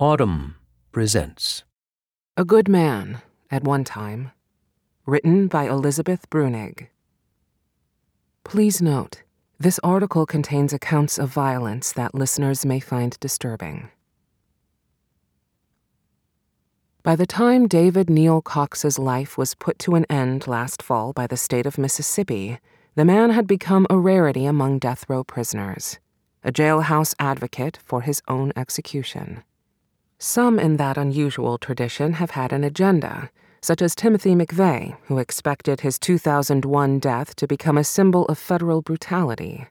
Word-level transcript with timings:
Audm 0.00 0.54
presents 0.90 1.62
A 2.36 2.44
Good 2.44 2.68
Man 2.68 3.22
at 3.48 3.62
One 3.62 3.84
Time. 3.84 4.32
Written 5.06 5.46
by 5.46 5.68
Elizabeth 5.68 6.28
Bruenig. 6.30 6.88
Please 8.42 8.82
note, 8.82 9.22
this 9.56 9.78
article 9.84 10.26
contains 10.26 10.72
accounts 10.72 11.16
of 11.16 11.28
violence 11.28 11.92
that 11.92 12.12
listeners 12.12 12.66
may 12.66 12.80
find 12.80 13.16
disturbing. 13.20 13.88
By 17.04 17.14
the 17.14 17.24
time 17.24 17.68
David 17.68 18.10
Neal 18.10 18.42
Cox's 18.42 18.98
life 18.98 19.38
was 19.38 19.54
put 19.54 19.78
to 19.78 19.94
an 19.94 20.06
end 20.10 20.48
last 20.48 20.82
fall 20.82 21.12
by 21.12 21.28
the 21.28 21.36
state 21.36 21.66
of 21.66 21.78
Mississippi, 21.78 22.58
the 22.96 23.04
man 23.04 23.30
had 23.30 23.46
become 23.46 23.86
a 23.88 23.96
rarity 23.96 24.44
among 24.44 24.80
death 24.80 25.04
row 25.08 25.22
prisoners, 25.22 26.00
a 26.42 26.50
jailhouse 26.50 27.14
advocate 27.20 27.78
for 27.84 28.00
his 28.00 28.20
own 28.26 28.52
execution. 28.56 29.44
Some 30.26 30.58
in 30.58 30.78
that 30.78 30.96
unusual 30.96 31.58
tradition 31.58 32.14
have 32.14 32.30
had 32.30 32.50
an 32.50 32.64
agenda, 32.64 33.30
such 33.60 33.82
as 33.82 33.94
Timothy 33.94 34.34
McVeigh, 34.34 34.96
who 35.04 35.18
expected 35.18 35.82
his 35.82 35.98
2001 35.98 36.98
death 36.98 37.36
to 37.36 37.46
become 37.46 37.76
a 37.76 37.84
symbol 37.84 38.24
of 38.24 38.38
federal 38.38 38.80
brutality. 38.80 39.66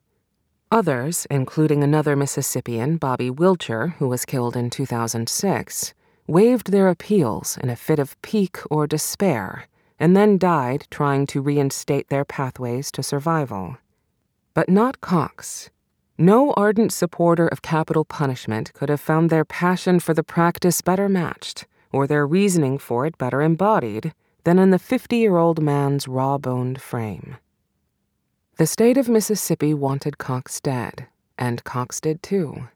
Others, 0.71 1.25
including 1.31 1.83
another 1.83 2.15
Mississippian, 2.15 2.97
Bobby 2.97 3.31
Wilcher, 3.31 3.95
who 3.95 4.07
was 4.07 4.25
killed 4.25 4.55
in 4.55 4.69
2006, 4.69 5.95
waived 6.27 6.71
their 6.71 6.87
appeals 6.87 7.57
in 7.57 7.71
a 7.71 7.75
fit 7.75 7.97
of 7.97 8.21
pique 8.21 8.59
or 8.69 8.85
despair, 8.85 9.67
and 9.99 10.15
then 10.15 10.37
died 10.37 10.85
trying 10.91 11.25
to 11.25 11.41
reinstate 11.41 12.09
their 12.09 12.25
pathways 12.25 12.91
to 12.91 13.01
survival. 13.01 13.77
But 14.53 14.69
not 14.69 15.01
Cox. 15.01 15.71
No 16.23 16.53
ardent 16.53 16.93
supporter 16.93 17.49
of 17.49 17.61
capital 17.61 18.05
punishment 18.05 18.71
could 18.71 18.87
have 18.87 19.01
found 19.01 19.29
their 19.29 19.43
passion 19.43 19.99
for 19.99 20.13
the 20.13 20.23
practice 20.23 20.79
better 20.79 21.09
matched, 21.09 21.67
or 21.91 22.07
their 22.07 22.25
reasoning 22.25 22.77
for 22.77 23.05
it 23.05 23.17
better 23.17 23.41
embodied, 23.41 24.13
than 24.45 24.57
in 24.57 24.69
the 24.69 24.79
50 24.79 25.17
year 25.17 25.35
old 25.35 25.61
man's 25.61 26.07
raw 26.07 26.37
boned 26.37 26.81
frame. 26.81 27.35
The 28.55 28.65
state 28.65 28.95
of 28.95 29.09
Mississippi 29.09 29.73
wanted 29.73 30.17
Cox 30.17 30.61
dead, 30.61 31.07
and 31.37 31.61
Cox 31.65 31.99
did 31.99 32.23
too. 32.23 32.69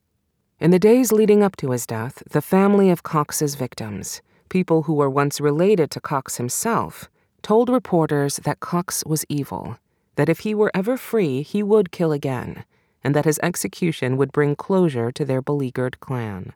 In 0.60 0.72
the 0.72 0.78
days 0.78 1.14
leading 1.14 1.42
up 1.42 1.56
to 1.56 1.72
his 1.72 1.88
death, 1.88 2.24
the 2.30 2.42
family 2.42 2.90
of 2.90 3.04
Cox's 3.04 3.56
victims, 3.56 4.22
people 4.50 4.84
who 4.84 4.94
were 4.94 5.10
once 5.10 5.40
related 5.40 5.90
to 5.92 6.02
Cox 6.02 6.36
himself, 6.36 7.10
told 7.42 7.70
reporters 7.70 8.42
that 8.44 8.60
Cox 8.60 9.06
was 9.06 9.24
evil, 9.30 9.78
that 10.18 10.28
if 10.28 10.40
he 10.40 10.54
were 10.54 10.72
ever 10.74 10.98
free, 10.98 11.44
he 11.44 11.64
would 11.64 11.94
kill 11.94 12.12
again, 12.12 12.66
and 13.04 13.16
that 13.16 13.26
his 13.26 13.40
execution 13.44 14.18
would 14.18 14.32
bring 14.32 14.56
closure 14.56 15.12
to 15.12 15.26
their 15.26 15.42
beleaguered 15.42 16.00
clan. 16.00 16.54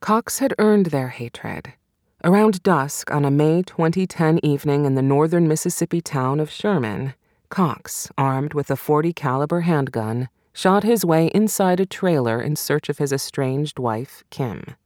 Cox 0.00 0.38
had 0.38 0.54
earned 0.58 0.86
their 0.86 1.08
hatred. 1.08 1.74
Around 2.24 2.62
dusk 2.62 3.10
on 3.10 3.24
a 3.24 3.30
May 3.30 3.62
2010 3.62 4.40
evening 4.42 4.84
in 4.84 4.94
the 4.94 5.02
northern 5.02 5.48
Mississippi 5.48 6.00
town 6.00 6.40
of 6.40 6.50
Sherman, 6.50 7.14
Cox, 7.50 8.10
armed 8.16 8.54
with 8.54 8.70
a 8.70 8.76
40 8.76 9.12
caliber 9.12 9.60
handgun, 9.60 10.28
shot 10.52 10.84
his 10.84 11.04
way 11.04 11.26
inside 11.28 11.80
a 11.80 11.86
trailer 11.86 12.40
in 12.40 12.56
search 12.56 12.88
of 12.88 12.98
his 12.98 13.12
estranged 13.12 13.78
wife, 13.78 14.24
Kim. 14.30 14.76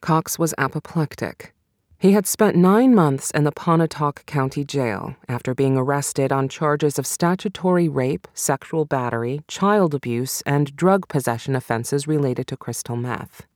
Cox 0.00 0.38
was 0.38 0.54
apoplectic. 0.56 1.52
He 2.00 2.12
had 2.12 2.28
spent 2.28 2.54
nine 2.54 2.94
months 2.94 3.32
in 3.32 3.42
the 3.42 3.50
Pontotoc 3.50 4.24
County 4.24 4.64
Jail 4.64 5.16
after 5.28 5.52
being 5.52 5.76
arrested 5.76 6.30
on 6.30 6.48
charges 6.48 6.96
of 6.96 7.08
statutory 7.08 7.88
rape, 7.88 8.28
sexual 8.34 8.84
battery, 8.84 9.42
child 9.48 9.96
abuse, 9.96 10.40
and 10.42 10.76
drug 10.76 11.08
possession 11.08 11.56
offenses 11.56 12.06
related 12.06 12.46
to 12.46 12.56
crystal 12.56 12.94
meth. 12.94 13.46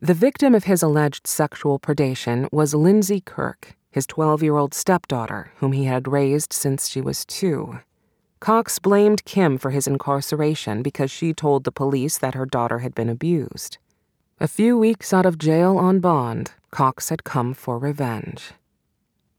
The 0.00 0.12
victim 0.12 0.56
of 0.56 0.64
his 0.64 0.82
alleged 0.82 1.28
sexual 1.28 1.78
predation 1.78 2.52
was 2.52 2.74
Lindsay 2.74 3.20
Kirk, 3.20 3.76
his 3.92 4.08
12 4.08 4.42
year 4.42 4.56
old 4.56 4.74
stepdaughter, 4.74 5.52
whom 5.58 5.70
he 5.70 5.84
had 5.84 6.08
raised 6.08 6.52
since 6.52 6.88
she 6.88 7.00
was 7.00 7.24
two. 7.24 7.78
Cox 8.40 8.80
blamed 8.80 9.24
Kim 9.24 9.56
for 9.56 9.70
his 9.70 9.86
incarceration 9.86 10.82
because 10.82 11.12
she 11.12 11.32
told 11.32 11.62
the 11.62 11.70
police 11.70 12.18
that 12.18 12.34
her 12.34 12.44
daughter 12.44 12.80
had 12.80 12.94
been 12.94 13.08
abused. 13.08 13.78
A 14.38 14.46
few 14.46 14.76
weeks 14.76 15.14
out 15.14 15.24
of 15.24 15.38
jail 15.38 15.78
on 15.78 15.98
bond, 15.98 16.52
Cox 16.70 17.08
had 17.08 17.24
come 17.24 17.54
for 17.54 17.78
revenge. 17.78 18.52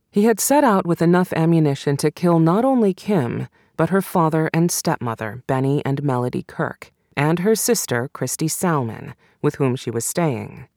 He 0.09 0.23
had 0.23 0.39
set 0.39 0.63
out 0.63 0.87
with 0.87 1.03
enough 1.03 1.31
ammunition 1.33 1.97
to 1.97 2.09
kill 2.09 2.39
not 2.39 2.65
only 2.65 2.95
Kim, 2.95 3.47
but 3.75 3.91
her 3.91 4.01
father 4.01 4.49
and 4.55 4.71
stepmother, 4.71 5.43
Benny 5.45 5.85
and 5.85 6.01
Melody 6.01 6.41
Kirk, 6.41 6.91
and 7.15 7.37
her 7.39 7.53
sister, 7.53 8.09
Christy 8.11 8.47
Salmon, 8.47 9.13
with 9.39 9.57
whom 9.57 9.75
she 9.75 9.91
was 9.91 10.03
staying. 10.03 10.67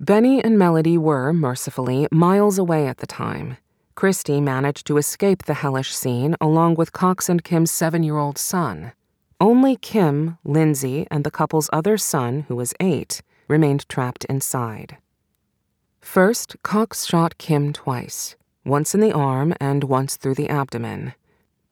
Benny 0.00 0.42
and 0.42 0.58
Melody 0.58 0.98
were, 0.98 1.32
mercifully, 1.32 2.08
miles 2.10 2.58
away 2.58 2.88
at 2.88 2.96
the 2.96 3.06
time, 3.06 3.58
Christy 3.94 4.40
managed 4.40 4.88
to 4.88 4.96
escape 4.96 5.44
the 5.44 5.54
hellish 5.54 5.94
scene 5.94 6.34
along 6.40 6.74
with 6.74 6.92
Cox 6.92 7.28
and 7.28 7.44
Kim's 7.44 7.70
seven 7.70 8.02
year 8.02 8.16
old 8.16 8.38
son. 8.38 8.90
Only 9.40 9.76
Kim, 9.76 10.36
Lindsay, 10.42 11.06
and 11.12 11.22
the 11.22 11.30
couple's 11.30 11.70
other 11.72 11.96
son, 11.96 12.44
who 12.48 12.56
was 12.56 12.74
eight, 12.80 13.22
remained 13.48 13.88
trapped 13.88 14.24
inside. 14.26 14.98
First, 16.00 16.56
Cox 16.62 17.06
shot 17.06 17.38
Kim 17.38 17.72
twice, 17.72 18.36
once 18.64 18.94
in 18.94 19.00
the 19.00 19.12
arm 19.12 19.54
and 19.60 19.84
once 19.84 20.16
through 20.16 20.36
the 20.36 20.48
abdomen. 20.48 21.14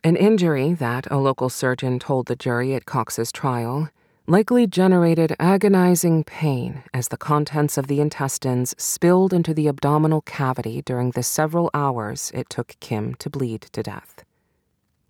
An 0.02 0.16
injury 0.16 0.72
that 0.74 1.06
a 1.10 1.18
local 1.18 1.48
surgeon 1.48 1.98
told 1.98 2.26
the 2.26 2.36
jury 2.36 2.74
at 2.74 2.86
Cox's 2.86 3.30
trial 3.30 3.88
likely 4.28 4.66
generated 4.66 5.36
agonizing 5.38 6.24
pain 6.24 6.82
as 6.92 7.08
the 7.08 7.16
contents 7.16 7.78
of 7.78 7.86
the 7.86 8.00
intestines 8.00 8.74
spilled 8.76 9.32
into 9.32 9.54
the 9.54 9.68
abdominal 9.68 10.20
cavity 10.22 10.82
during 10.82 11.12
the 11.12 11.22
several 11.22 11.70
hours 11.72 12.32
it 12.34 12.50
took 12.50 12.74
Kim 12.80 13.14
to 13.14 13.30
bleed 13.30 13.62
to 13.62 13.82
death. 13.82 14.24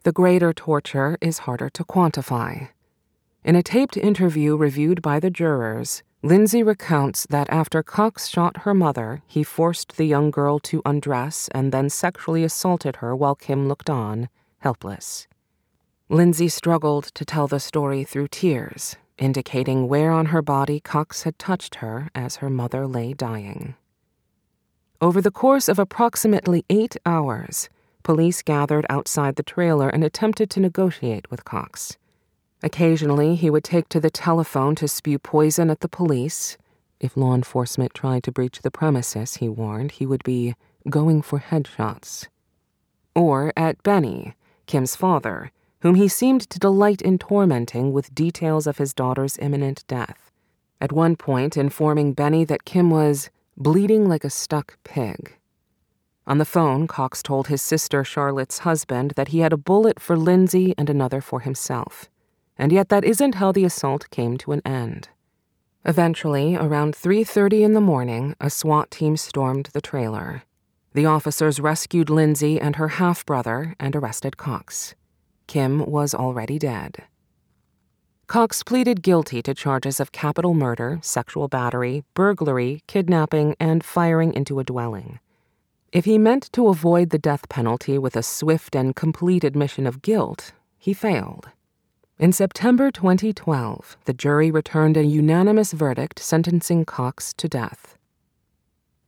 The 0.02 0.12
greater 0.12 0.52
torture 0.52 1.16
is 1.20 1.38
harder 1.38 1.70
to 1.70 1.84
quantify. 1.84 2.68
In 3.46 3.54
a 3.54 3.62
taped 3.62 3.96
interview 3.96 4.56
reviewed 4.56 5.00
by 5.00 5.20
the 5.20 5.30
jurors, 5.30 6.02
Lindsay 6.20 6.64
recounts 6.64 7.28
that 7.30 7.48
after 7.48 7.80
Cox 7.80 8.26
shot 8.26 8.62
her 8.62 8.74
mother, 8.74 9.22
he 9.28 9.44
forced 9.44 9.96
the 9.96 10.04
young 10.04 10.32
girl 10.32 10.58
to 10.58 10.82
undress 10.84 11.48
and 11.54 11.70
then 11.70 11.88
sexually 11.88 12.42
assaulted 12.42 12.96
her 12.96 13.14
while 13.14 13.36
Kim 13.36 13.68
looked 13.68 13.88
on, 13.88 14.28
helpless. 14.58 15.28
Lindsay 16.08 16.48
struggled 16.48 17.04
to 17.14 17.24
tell 17.24 17.46
the 17.46 17.60
story 17.60 18.02
through 18.02 18.26
tears, 18.26 18.96
indicating 19.16 19.86
where 19.86 20.10
on 20.10 20.26
her 20.26 20.42
body 20.42 20.80
Cox 20.80 21.22
had 21.22 21.38
touched 21.38 21.76
her 21.76 22.10
as 22.16 22.36
her 22.36 22.50
mother 22.50 22.84
lay 22.84 23.12
dying. 23.12 23.76
Over 25.00 25.22
the 25.22 25.30
course 25.30 25.68
of 25.68 25.78
approximately 25.78 26.64
eight 26.68 26.96
hours, 27.06 27.68
police 28.02 28.42
gathered 28.42 28.86
outside 28.90 29.36
the 29.36 29.44
trailer 29.44 29.88
and 29.88 30.02
attempted 30.02 30.50
to 30.50 30.58
negotiate 30.58 31.30
with 31.30 31.44
Cox. 31.44 31.96
Occasionally, 32.62 33.34
he 33.34 33.50
would 33.50 33.64
take 33.64 33.88
to 33.90 34.00
the 34.00 34.10
telephone 34.10 34.74
to 34.76 34.88
spew 34.88 35.18
poison 35.18 35.70
at 35.70 35.80
the 35.80 35.88
police. 35.88 36.56
If 36.98 37.16
law 37.16 37.34
enforcement 37.34 37.92
tried 37.92 38.22
to 38.24 38.32
breach 38.32 38.62
the 38.62 38.70
premises, 38.70 39.34
he 39.34 39.48
warned, 39.48 39.92
he 39.92 40.06
would 40.06 40.24
be 40.24 40.54
going 40.88 41.22
for 41.22 41.38
headshots. 41.38 42.28
Or 43.14 43.52
at 43.56 43.82
Benny, 43.82 44.34
Kim's 44.66 44.96
father, 44.96 45.52
whom 45.80 45.94
he 45.94 46.08
seemed 46.08 46.48
to 46.48 46.58
delight 46.58 47.02
in 47.02 47.18
tormenting 47.18 47.92
with 47.92 48.14
details 48.14 48.66
of 48.66 48.78
his 48.78 48.94
daughter's 48.94 49.38
imminent 49.38 49.84
death, 49.86 50.32
at 50.80 50.92
one 50.92 51.16
point 51.16 51.56
informing 51.56 52.14
Benny 52.14 52.44
that 52.44 52.64
Kim 52.64 52.90
was 52.90 53.30
bleeding 53.56 54.08
like 54.08 54.24
a 54.24 54.30
stuck 54.30 54.78
pig. 54.84 55.36
On 56.26 56.38
the 56.38 56.44
phone, 56.44 56.86
Cox 56.86 57.22
told 57.22 57.48
his 57.48 57.62
sister 57.62 58.02
Charlotte's 58.02 58.60
husband 58.60 59.12
that 59.12 59.28
he 59.28 59.40
had 59.40 59.52
a 59.52 59.58
bullet 59.58 60.00
for 60.00 60.16
Lindsay 60.16 60.74
and 60.76 60.90
another 60.90 61.20
for 61.20 61.40
himself. 61.40 62.08
And 62.58 62.72
yet 62.72 62.88
that 62.88 63.04
isn't 63.04 63.36
how 63.36 63.52
the 63.52 63.64
assault 63.64 64.08
came 64.10 64.36
to 64.38 64.52
an 64.52 64.62
end. 64.64 65.08
Eventually, 65.84 66.56
around 66.56 66.96
3:30 66.96 67.62
in 67.62 67.74
the 67.74 67.80
morning, 67.80 68.34
a 68.40 68.50
SWAT 68.50 68.90
team 68.90 69.16
stormed 69.16 69.66
the 69.72 69.80
trailer. 69.80 70.42
The 70.94 71.06
officers 71.06 71.60
rescued 71.60 72.10
Lindsay 72.10 72.60
and 72.60 72.76
her 72.76 72.88
half-brother 72.88 73.76
and 73.78 73.94
arrested 73.94 74.36
Cox. 74.36 74.94
Kim 75.46 75.84
was 75.86 76.14
already 76.14 76.58
dead. 76.58 77.04
Cox 78.26 78.64
pleaded 78.64 79.02
guilty 79.02 79.40
to 79.42 79.54
charges 79.54 80.00
of 80.00 80.10
capital 80.10 80.54
murder, 80.54 80.98
sexual 81.02 81.46
battery, 81.46 82.02
burglary, 82.14 82.82
kidnapping, 82.88 83.54
and 83.60 83.84
firing 83.84 84.32
into 84.32 84.58
a 84.58 84.64
dwelling. 84.64 85.20
If 85.92 86.04
he 86.06 86.18
meant 86.18 86.50
to 86.52 86.66
avoid 86.66 87.10
the 87.10 87.18
death 87.18 87.48
penalty 87.48 87.96
with 87.98 88.16
a 88.16 88.24
swift 88.24 88.74
and 88.74 88.96
complete 88.96 89.44
admission 89.44 89.86
of 89.86 90.02
guilt, 90.02 90.52
he 90.76 90.92
failed. 90.92 91.50
In 92.18 92.32
September 92.32 92.90
2012, 92.90 93.98
the 94.06 94.14
jury 94.14 94.50
returned 94.50 94.96
a 94.96 95.04
unanimous 95.04 95.72
verdict 95.72 96.18
sentencing 96.18 96.86
Cox 96.86 97.34
to 97.34 97.46
death. 97.46 97.98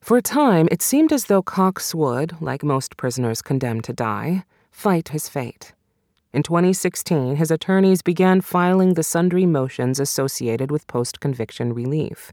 For 0.03 0.19
a 0.19 0.23
time, 0.23 0.69
it 0.71 0.83
seemed 0.83 1.11
as 1.11 1.25
though 1.25 1.41
Cox 1.41 1.95
would, 1.95 2.37
like 2.43 2.63
most 2.63 2.99
prisoners 2.99 3.41
condemned 3.41 3.85
to 3.85 3.95
die, 3.95 4.45
fight 4.71 5.09
his 5.09 5.27
fate. 5.27 5.73
In 6.35 6.43
2016, 6.43 7.37
his 7.37 7.51
attorneys 7.51 8.03
began 8.03 8.43
filing 8.43 8.93
the 8.93 9.03
sundry 9.03 9.47
motions 9.47 9.99
associated 9.99 10.71
with 10.71 10.87
post 10.87 11.19
conviction 11.19 11.73
relief. 11.73 12.31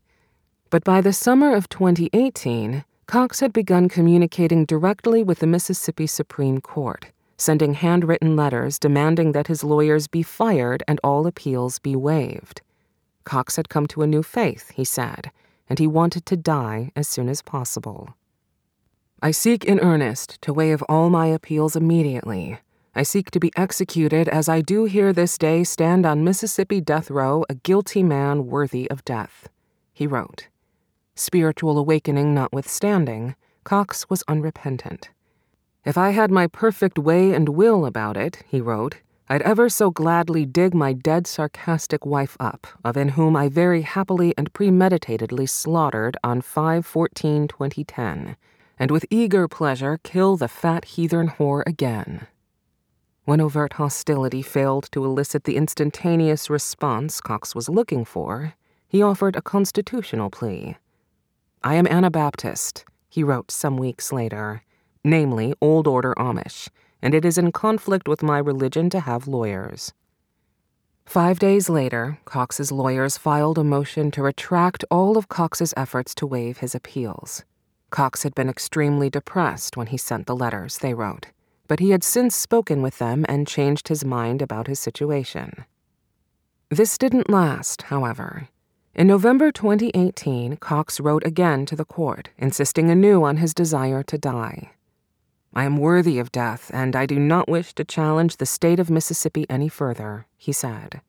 But 0.72 0.84
by 0.84 1.00
the 1.00 1.14
summer 1.14 1.56
of 1.56 1.70
2018, 1.70 2.84
Cox 3.08 3.40
had 3.40 3.54
begun 3.54 3.88
communicating 3.88 4.66
directly 4.66 5.24
with 5.24 5.40
the 5.40 5.48
Mississippi 5.48 6.06
Supreme 6.06 6.60
Court, 6.60 7.14
sending 7.38 7.74
handwritten 7.74 8.36
letters 8.36 8.80
demanding 8.80 9.32
that 9.34 9.48
his 9.48 9.64
lawyers 9.64 10.08
be 10.08 10.24
fired 10.24 10.84
and 10.88 11.00
all 11.04 11.28
appeals 11.28 11.80
be 11.80 11.96
waived. 11.96 12.62
Cox 13.24 13.56
had 13.56 13.70
come 13.70 13.88
to 13.88 14.02
a 14.02 14.08
new 14.08 14.24
faith, 14.24 14.72
he 14.72 14.84
said, 14.84 15.32
and 15.70 15.80
he 15.80 15.88
wanted 15.88 16.26
to 16.28 16.38
die 16.38 16.92
as 16.96 17.08
soon 17.08 17.28
as 17.28 17.42
possible. 17.42 18.16
I 19.22 19.32
seek 19.32 19.66
in 19.66 19.80
earnest 19.80 20.42
to 20.44 20.54
waive 20.54 20.84
all 20.84 21.10
my 21.10 21.28
appeals 21.28 21.76
immediately. 21.76 22.60
I 22.94 23.04
seek 23.04 23.32
to 23.32 23.40
be 23.40 23.52
executed 23.56 24.30
as 24.30 24.48
I 24.48 24.62
do 24.62 24.86
here 24.86 25.12
this 25.12 25.38
day 25.38 25.64
stand 25.64 26.06
on 26.06 26.24
Mississippi 26.24 26.80
death 26.80 27.10
row, 27.10 27.44
a 27.50 27.56
guilty 27.56 28.04
man 28.04 28.46
worthy 28.46 28.90
of 28.92 29.04
death, 29.04 29.50
he 29.92 30.06
wrote. 30.06 30.48
Spiritual 31.16 31.78
awakening 31.78 32.34
notwithstanding, 32.34 33.36
Cox 33.64 34.10
was 34.10 34.24
unrepentant. 34.28 35.10
If 35.86 35.98
I 35.98 36.10
had 36.10 36.32
my 36.32 36.48
perfect 36.48 36.98
way 36.98 37.32
and 37.32 37.50
will 37.50 37.86
about 37.86 38.18
it, 38.18 38.44
he 38.48 38.60
wrote, 38.60 38.98
I'd 39.30 39.44
ever 39.44 39.70
so 39.70 39.92
gladly 39.92 40.46
dig 40.46 40.74
my 40.74 40.94
dead 40.94 41.28
sarcastic 41.28 42.06
wife 42.06 42.36
up, 42.40 42.68
of 42.84 42.98
in 42.98 43.10
whom 43.10 43.36
I 43.36 43.50
very 43.50 43.84
happily 43.84 44.34
and 44.38 44.52
premeditatedly 44.54 45.48
slaughtered 45.48 46.18
on 46.24 46.42
5 46.42 46.86
14 46.86 47.48
2010 47.48 48.36
and 48.78 48.92
with 48.92 49.06
eager 49.10 49.48
pleasure 49.48 50.00
kill 50.04 50.38
the 50.38 50.48
fat 50.48 50.86
heathen 50.86 51.30
whore 51.30 51.64
again. 51.66 52.28
When 53.24 53.42
overt 53.42 53.74
hostility 53.74 54.42
failed 54.42 54.90
to 54.92 55.04
elicit 55.04 55.46
the 55.46 55.56
instantaneous 55.56 56.50
response 56.50 57.22
Cox 57.22 57.56
was 57.56 57.70
looking 57.70 58.06
for, 58.06 58.54
he 58.88 59.02
offered 59.02 59.36
a 59.36 59.42
constitutional 59.42 60.30
plea. 60.30 60.78
I 61.64 61.76
am 61.76 61.88
Anabaptist, 61.88 62.86
he 63.10 63.24
wrote 63.24 63.50
some 63.50 63.78
weeks 63.78 64.12
later, 64.12 64.62
namely 65.06 65.54
Old 65.62 65.88
Order 65.88 66.14
Amish, 66.18 66.68
and 67.02 67.14
it 67.14 67.24
is 67.24 67.38
in 67.38 67.52
conflict 67.52 68.08
with 68.08 68.24
my 68.24 68.40
religion 68.40 68.90
to 68.90 69.00
have 69.00 69.28
lawyers. 69.28 69.94
Five 71.06 71.38
days 71.38 71.70
later, 71.70 72.18
Cox's 72.26 72.72
lawyers 72.72 73.18
filed 73.18 73.60
a 73.60 73.64
motion 73.64 74.10
to 74.12 74.24
retract 74.24 74.84
all 74.90 75.18
of 75.18 75.30
Cox's 75.30 75.74
efforts 75.78 76.16
to 76.16 76.26
waive 76.26 76.58
his 76.58 76.74
appeals. 76.74 77.46
Cox 77.92 78.24
had 78.24 78.34
been 78.34 78.50
extremely 78.50 79.10
depressed 79.10 79.78
when 79.78 79.88
he 79.88 79.98
sent 79.98 80.26
the 80.26 80.36
letters, 80.36 80.80
they 80.80 80.94
wrote, 80.94 81.28
but 81.68 81.80
he 81.80 81.92
had 81.92 82.04
since 82.04 82.36
spoken 82.36 82.82
with 82.82 82.98
them 82.98 83.26
and 83.30 83.48
changed 83.48 83.88
his 83.88 84.04
mind 84.04 84.42
about 84.42 84.68
his 84.68 84.80
situation. 84.80 85.64
This 86.70 86.98
didn't 86.98 87.30
last, 87.30 87.84
however. 87.84 88.50
In 88.96 89.08
November 89.08 89.52
2018, 89.52 90.58
Cox 90.58 91.00
wrote 91.00 91.26
again 91.26 91.66
to 91.68 91.76
the 91.76 91.86
court, 91.86 92.30
insisting 92.38 92.90
anew 92.90 93.24
on 93.24 93.38
his 93.38 93.54
desire 93.54 94.02
to 94.04 94.18
die. 94.18 94.72
I 95.56 95.64
am 95.64 95.78
worthy 95.78 96.20
of 96.20 96.34
death, 96.34 96.70
and 96.74 96.98
I 96.98 97.06
do 97.06 97.18
not 97.18 97.48
wish 97.48 97.74
to 97.76 97.86
challenge 97.86 98.38
the 98.38 98.46
state 98.46 98.78
of 98.78 98.90
Mississippi 98.90 99.46
any 99.50 99.70
further, 99.70 100.28
he 100.36 100.52
said. 100.52 101.00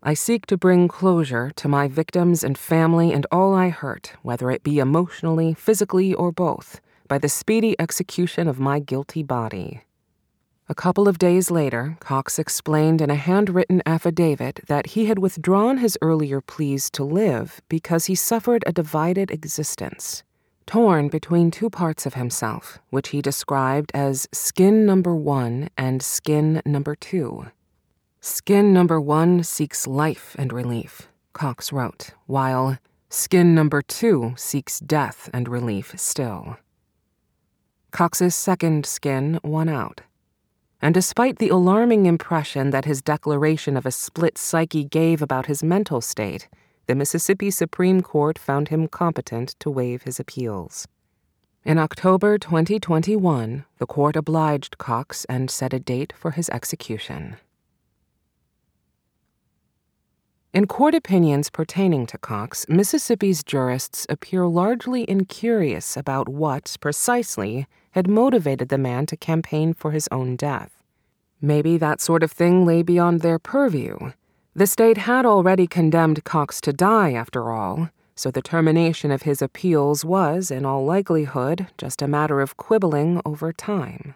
I 0.00 0.14
seek 0.14 0.46
to 0.46 0.56
bring 0.56 0.86
closure 0.86 1.50
to 1.56 1.66
my 1.66 1.88
victims 1.88 2.44
and 2.44 2.56
family 2.56 3.12
and 3.12 3.26
all 3.32 3.54
I 3.54 3.70
hurt, 3.70 4.12
whether 4.22 4.52
it 4.52 4.62
be 4.62 4.78
emotionally, 4.78 5.52
physically, 5.52 6.14
or 6.14 6.30
both, 6.30 6.80
by 7.08 7.18
the 7.18 7.28
speedy 7.28 7.74
execution 7.80 8.46
of 8.46 8.60
my 8.60 8.78
guilty 8.78 9.24
body. 9.24 9.82
A 10.68 10.74
couple 10.74 11.08
of 11.08 11.18
days 11.18 11.50
later, 11.50 11.96
Cox 11.98 12.38
explained 12.38 13.00
in 13.00 13.10
a 13.10 13.16
handwritten 13.16 13.82
affidavit 13.84 14.60
that 14.68 14.88
he 14.88 15.06
had 15.06 15.18
withdrawn 15.18 15.78
his 15.78 15.98
earlier 16.00 16.40
pleas 16.40 16.88
to 16.90 17.02
live 17.02 17.60
because 17.68 18.04
he 18.04 18.14
suffered 18.14 18.62
a 18.66 18.72
divided 18.72 19.32
existence, 19.32 20.22
torn 20.68 21.08
between 21.08 21.50
two 21.50 21.70
parts 21.70 22.04
of 22.04 22.14
himself, 22.14 22.78
which 22.90 23.08
he 23.08 23.22
described 23.22 23.90
as 23.94 24.28
skin 24.32 24.84
number 24.84 25.14
one 25.14 25.70
and 25.78 26.02
skin 26.02 26.60
number 26.66 26.94
two. 26.94 27.46
Skin 28.20 28.72
number 28.72 29.00
one 29.00 29.42
seeks 29.42 29.86
life 29.86 30.36
and 30.38 30.52
relief, 30.52 31.08
Cox 31.32 31.72
wrote, 31.72 32.10
while 32.26 32.76
skin 33.08 33.54
number 33.54 33.80
two 33.80 34.34
seeks 34.36 34.78
death 34.78 35.30
and 35.32 35.48
relief 35.48 35.94
still. 35.96 36.58
Cox's 37.90 38.34
second 38.34 38.84
skin 38.84 39.40
won 39.42 39.70
out. 39.70 40.02
And 40.82 40.94
despite 40.94 41.38
the 41.38 41.48
alarming 41.48 42.04
impression 42.04 42.70
that 42.70 42.84
his 42.84 43.00
declaration 43.00 43.76
of 43.76 43.86
a 43.86 43.90
split 43.90 44.36
psyche 44.36 44.84
gave 44.84 45.22
about 45.22 45.46
his 45.46 45.62
mental 45.62 46.02
state, 46.02 46.46
the 46.88 46.94
Mississippi 46.94 47.50
Supreme 47.50 48.00
Court 48.00 48.38
found 48.38 48.68
him 48.68 48.88
competent 48.88 49.54
to 49.60 49.68
waive 49.70 50.02
his 50.04 50.18
appeals. 50.18 50.88
In 51.62 51.78
October 51.78 52.38
2021, 52.38 53.66
the 53.76 53.86
court 53.86 54.16
obliged 54.16 54.78
Cox 54.78 55.26
and 55.26 55.50
set 55.50 55.74
a 55.74 55.78
date 55.78 56.14
for 56.16 56.30
his 56.30 56.48
execution. 56.48 57.36
In 60.54 60.66
court 60.66 60.94
opinions 60.94 61.50
pertaining 61.50 62.06
to 62.06 62.16
Cox, 62.16 62.64
Mississippi's 62.70 63.44
jurists 63.44 64.06
appear 64.08 64.46
largely 64.46 65.08
incurious 65.08 65.94
about 65.94 66.26
what, 66.26 66.74
precisely, 66.80 67.66
had 67.90 68.08
motivated 68.08 68.70
the 68.70 68.78
man 68.78 69.04
to 69.06 69.16
campaign 69.16 69.74
for 69.74 69.90
his 69.90 70.08
own 70.10 70.36
death. 70.36 70.82
Maybe 71.38 71.76
that 71.76 72.00
sort 72.00 72.22
of 72.22 72.32
thing 72.32 72.64
lay 72.64 72.80
beyond 72.80 73.20
their 73.20 73.38
purview. 73.38 74.12
The 74.54 74.66
state 74.66 74.98
had 74.98 75.24
already 75.24 75.66
condemned 75.66 76.24
Cox 76.24 76.60
to 76.62 76.72
die, 76.72 77.12
after 77.12 77.50
all, 77.50 77.90
so 78.16 78.30
the 78.30 78.42
termination 78.42 79.10
of 79.10 79.22
his 79.22 79.40
appeals 79.40 80.04
was, 80.04 80.50
in 80.50 80.64
all 80.64 80.84
likelihood, 80.84 81.68
just 81.78 82.02
a 82.02 82.08
matter 82.08 82.40
of 82.40 82.56
quibbling 82.56 83.22
over 83.24 83.52
time. 83.52 84.14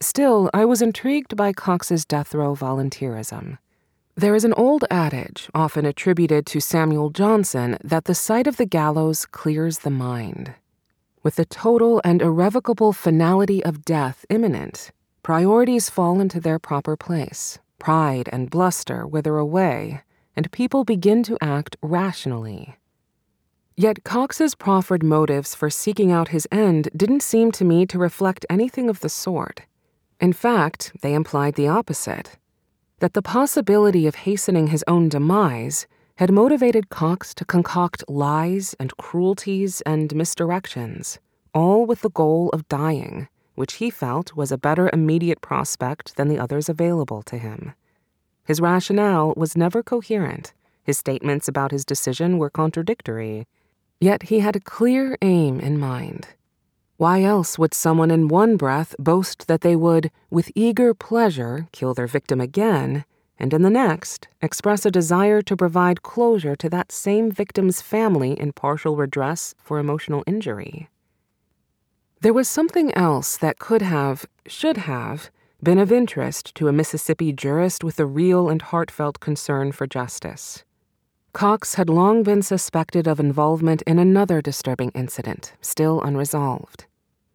Still, 0.00 0.50
I 0.54 0.64
was 0.64 0.80
intrigued 0.80 1.36
by 1.36 1.52
Cox's 1.52 2.04
death 2.04 2.34
row 2.34 2.54
volunteerism. 2.54 3.58
There 4.16 4.34
is 4.34 4.44
an 4.44 4.54
old 4.54 4.84
adage, 4.90 5.50
often 5.54 5.84
attributed 5.84 6.46
to 6.46 6.60
Samuel 6.60 7.10
Johnson, 7.10 7.76
that 7.82 8.04
the 8.04 8.14
sight 8.14 8.46
of 8.46 8.56
the 8.56 8.66
gallows 8.66 9.26
clears 9.26 9.80
the 9.80 9.90
mind. 9.90 10.54
With 11.22 11.36
the 11.36 11.44
total 11.44 12.00
and 12.04 12.22
irrevocable 12.22 12.92
finality 12.92 13.64
of 13.64 13.84
death 13.84 14.24
imminent, 14.30 14.92
priorities 15.22 15.90
fall 15.90 16.20
into 16.20 16.38
their 16.38 16.58
proper 16.58 16.96
place, 16.96 17.58
pride 17.84 18.30
and 18.32 18.48
bluster 18.48 19.06
wither 19.06 19.36
away, 19.36 20.00
and 20.34 20.50
people 20.50 20.84
begin 20.84 21.22
to 21.22 21.36
act 21.42 21.76
rationally. 21.82 22.78
Yet 23.76 24.04
Cox's 24.04 24.54
proffered 24.54 25.02
motives 25.02 25.54
for 25.54 25.68
seeking 25.68 26.10
out 26.10 26.28
his 26.28 26.48
end 26.50 26.88
didn't 26.96 27.22
seem 27.22 27.52
to 27.52 27.64
me 27.64 27.84
to 27.84 27.98
reflect 27.98 28.46
anything 28.48 28.88
of 28.88 29.00
the 29.00 29.10
sort. 29.10 29.66
In 30.18 30.32
fact, 30.32 30.92
they 31.02 31.12
implied 31.12 31.56
the 31.56 31.68
opposite 31.68 32.38
that 33.00 33.12
the 33.12 33.20
possibility 33.20 34.06
of 34.06 34.14
hastening 34.14 34.68
his 34.68 34.84
own 34.88 35.10
demise 35.10 35.86
had 36.14 36.32
motivated 36.32 36.88
Cox 36.88 37.34
to 37.34 37.44
concoct 37.44 38.02
lies 38.08 38.74
and 38.80 38.96
cruelties 38.96 39.82
and 39.82 40.08
misdirections, 40.14 41.18
all 41.52 41.84
with 41.84 42.00
the 42.00 42.16
goal 42.22 42.48
of 42.54 42.66
dying, 42.68 43.28
which 43.54 43.74
he 43.74 43.90
felt 43.90 44.36
was 44.36 44.52
a 44.52 44.58
better 44.58 44.90
immediate 44.92 45.40
prospect 45.40 46.16
than 46.16 46.28
the 46.28 46.38
others 46.38 46.68
available 46.68 47.22
to 47.22 47.38
him. 47.38 47.72
His 48.44 48.60
rationale 48.60 49.34
was 49.36 49.56
never 49.56 49.82
coherent, 49.82 50.52
his 50.82 50.98
statements 50.98 51.48
about 51.48 51.70
his 51.70 51.84
decision 51.84 52.38
were 52.38 52.50
contradictory, 52.50 53.46
yet 54.00 54.24
he 54.24 54.40
had 54.40 54.56
a 54.56 54.60
clear 54.60 55.16
aim 55.22 55.60
in 55.60 55.78
mind 55.78 56.28
why 56.96 57.22
else 57.22 57.58
would 57.58 57.74
someone 57.74 58.10
in 58.10 58.28
one 58.28 58.56
breath 58.56 58.94
boast 59.00 59.48
that 59.48 59.62
they 59.62 59.74
would, 59.74 60.12
with 60.30 60.52
eager 60.54 60.94
pleasure, 60.94 61.66
kill 61.72 61.92
their 61.92 62.06
victim 62.06 62.40
again, 62.40 63.04
and 63.36 63.52
in 63.52 63.62
the 63.62 63.70
next, 63.70 64.28
express 64.40 64.86
a 64.86 64.92
desire 64.92 65.42
to 65.42 65.56
provide 65.56 66.02
closure 66.02 66.54
to 66.54 66.70
that 66.70 66.92
same 66.92 67.32
victim's 67.32 67.82
family 67.82 68.38
in 68.38 68.52
partial 68.52 68.94
redress 68.94 69.56
for 69.58 69.80
emotional 69.80 70.22
injury? 70.24 70.88
There 72.24 72.32
was 72.32 72.48
something 72.48 72.90
else 72.94 73.36
that 73.36 73.58
could 73.58 73.82
have, 73.82 74.24
should 74.46 74.78
have, 74.78 75.30
been 75.62 75.78
of 75.78 75.92
interest 75.92 76.54
to 76.54 76.68
a 76.68 76.72
Mississippi 76.72 77.34
jurist 77.34 77.84
with 77.84 78.00
a 78.00 78.06
real 78.06 78.48
and 78.48 78.62
heartfelt 78.62 79.20
concern 79.20 79.72
for 79.72 79.86
justice. 79.86 80.64
Cox 81.34 81.74
had 81.74 81.90
long 81.90 82.22
been 82.22 82.40
suspected 82.40 83.06
of 83.06 83.20
involvement 83.20 83.82
in 83.82 83.98
another 83.98 84.40
disturbing 84.40 84.90
incident, 84.94 85.52
still 85.60 86.00
unresolved. 86.00 86.86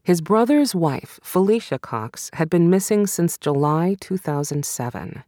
His 0.02 0.22
brother's 0.22 0.74
wife, 0.74 1.20
Felicia 1.22 1.78
Cox, 1.78 2.32
had 2.34 2.50
been 2.50 2.68
missing 2.68 3.06
since 3.06 3.38
July 3.38 3.96
2007. 4.00 5.24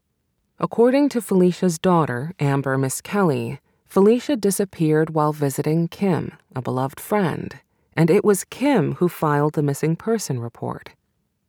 According 0.58 1.10
to 1.10 1.22
Felicia's 1.22 1.77
daughter, 1.77 2.34
Amber 2.39 2.80
Miskelly, 2.80 3.60
Felicia 3.86 4.36
disappeared 4.36 5.12
while 5.12 5.34
visiting 5.34 5.88
Kim, 5.88 6.32
a 6.56 6.63
beloved 6.63 7.00
friend, 7.00 7.60
and 7.95 8.10
it 8.10 8.24
was 8.24 8.43
Kim 8.45 8.95
who 8.95 9.07
filed 9.10 9.53
the 9.53 9.63
missing 9.63 9.95
person 9.95 10.39
report. 10.39 10.89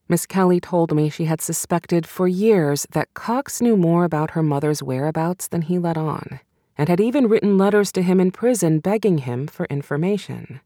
Miskelly 0.09 0.61
told 0.61 0.95
me 0.95 1.09
she 1.09 1.25
had 1.27 1.41
suspected 1.41 2.07
for 2.07 2.29
years 2.29 2.87
that 2.93 3.15
Cox 3.15 3.61
knew 3.61 3.77
more 3.77 4.05
about 4.05 4.33
her 4.33 4.43
mother's 4.43 4.83
whereabouts 4.83 5.49
than 5.49 5.63
he 5.63 5.79
let 5.79 5.97
on. 5.97 6.41
and 6.79 6.89
had 6.89 7.01
even 7.01 7.29
written 7.29 7.59
letters 7.59 7.93
to 7.93 8.03
him 8.03 8.19
in 8.19 8.31
prison 8.31 8.81
begging 8.81 9.19
him 9.19 9.47
for 9.47 9.67
information. 9.67 10.61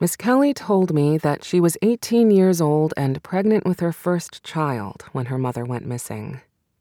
Miskelly 0.00 0.54
told 0.54 0.92
me 0.92 1.18
that 1.18 1.44
she 1.44 1.60
was 1.60 1.76
18 1.82 2.30
years 2.30 2.60
old 2.60 2.92
and 2.96 3.22
pregnant 3.22 3.64
with 3.64 3.80
her 3.80 3.92
first 3.92 4.42
child 4.42 5.04
when 5.12 5.26
her 5.26 5.38
mother 5.38 5.64
went 5.64 5.86
missing. 5.86 6.40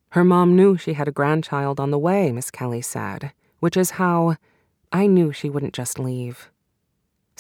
Her 0.10 0.24
mom 0.24 0.56
knew 0.56 0.78
she 0.78 0.94
had 0.94 1.08
a 1.08 1.12
grandchild 1.12 1.80
on 1.80 1.92
the 1.92 2.00
way, 2.00 2.32
Miskelly 2.32 2.84
said, 2.84 3.32
which 3.60 3.78
is 3.78 3.92
how 3.92 4.38
I 4.92 5.08
knew 5.08 5.32
she 5.32 5.50
wouldn't 5.50 5.74
just 5.74 6.00
leave. 6.00 6.50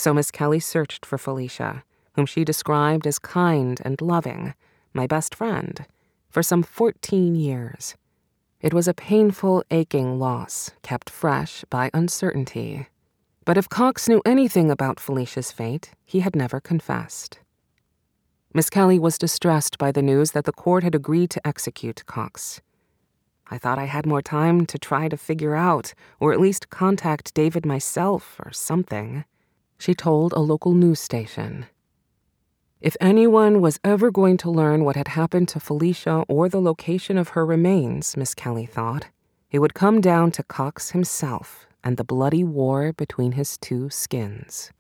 So 0.01 0.15
Miskelly 0.15 0.59
searched 0.59 1.05
for 1.05 1.19
Felicia, 1.19 1.83
whom 2.15 2.25
she 2.25 2.43
described 2.43 3.05
as 3.05 3.19
kind 3.19 3.79
and 3.85 4.01
loving, 4.01 4.55
my 4.95 5.05
best 5.05 5.35
friend, 5.35 5.85
for 6.27 6.41
some 6.41 6.63
14 6.63 7.35
years. 7.35 7.93
It 8.61 8.73
was 8.73 8.87
a 8.87 8.95
painful, 8.95 9.63
aching 9.69 10.17
loss, 10.17 10.71
kept 10.81 11.11
fresh 11.11 11.63
by 11.69 11.91
uncertainty. 11.93 12.87
But 13.45 13.59
if 13.59 13.69
Cox 13.69 14.09
knew 14.09 14.23
anything 14.25 14.71
about 14.71 14.99
Felicia's 14.99 15.51
fate, 15.51 15.91
he 16.03 16.21
had 16.21 16.35
never 16.35 16.59
confessed. 16.59 17.37
Miskelly 18.55 18.97
was 18.97 19.19
distressed 19.19 19.77
by 19.77 19.91
the 19.91 20.01
news 20.01 20.31
that 20.31 20.45
the 20.45 20.51
court 20.51 20.83
had 20.83 20.95
agreed 20.95 21.29
to 21.29 21.47
execute 21.47 22.07
Cox. 22.07 22.59
I 23.51 23.59
thought 23.59 23.77
I 23.77 23.85
had 23.85 24.07
more 24.07 24.23
time 24.23 24.65
to 24.65 24.79
try 24.79 25.09
to 25.09 25.15
figure 25.15 25.55
out, 25.55 25.93
or 26.19 26.33
at 26.33 26.39
least 26.39 26.71
contact 26.71 27.35
David 27.35 27.67
myself 27.67 28.39
or 28.43 28.51
something, 28.51 29.25
she 29.81 29.95
told 29.95 30.31
a 30.33 30.39
local 30.39 30.75
news 30.75 30.99
station. 30.99 31.65
If 32.81 32.95
anyone 33.01 33.61
was 33.61 33.79
ever 33.83 34.11
going 34.11 34.37
to 34.37 34.51
learn 34.51 34.83
what 34.83 34.95
had 34.95 35.07
happened 35.07 35.47
to 35.49 35.59
Felicia 35.59 36.23
or 36.27 36.47
the 36.47 36.61
location 36.61 37.17
of 37.17 37.29
her 37.29 37.43
remains, 37.43 38.15
Miskelly 38.15 38.69
thought, 38.69 39.07
it 39.49 39.57
would 39.57 39.73
come 39.73 39.99
down 39.99 40.29
to 40.33 40.43
Cox 40.43 40.91
himself 40.91 41.65
and 41.83 41.97
the 41.97 42.03
bloody 42.03 42.43
war 42.43 42.93
between 42.93 43.31
his 43.31 43.57
two 43.57 43.89
skins. 43.89 44.71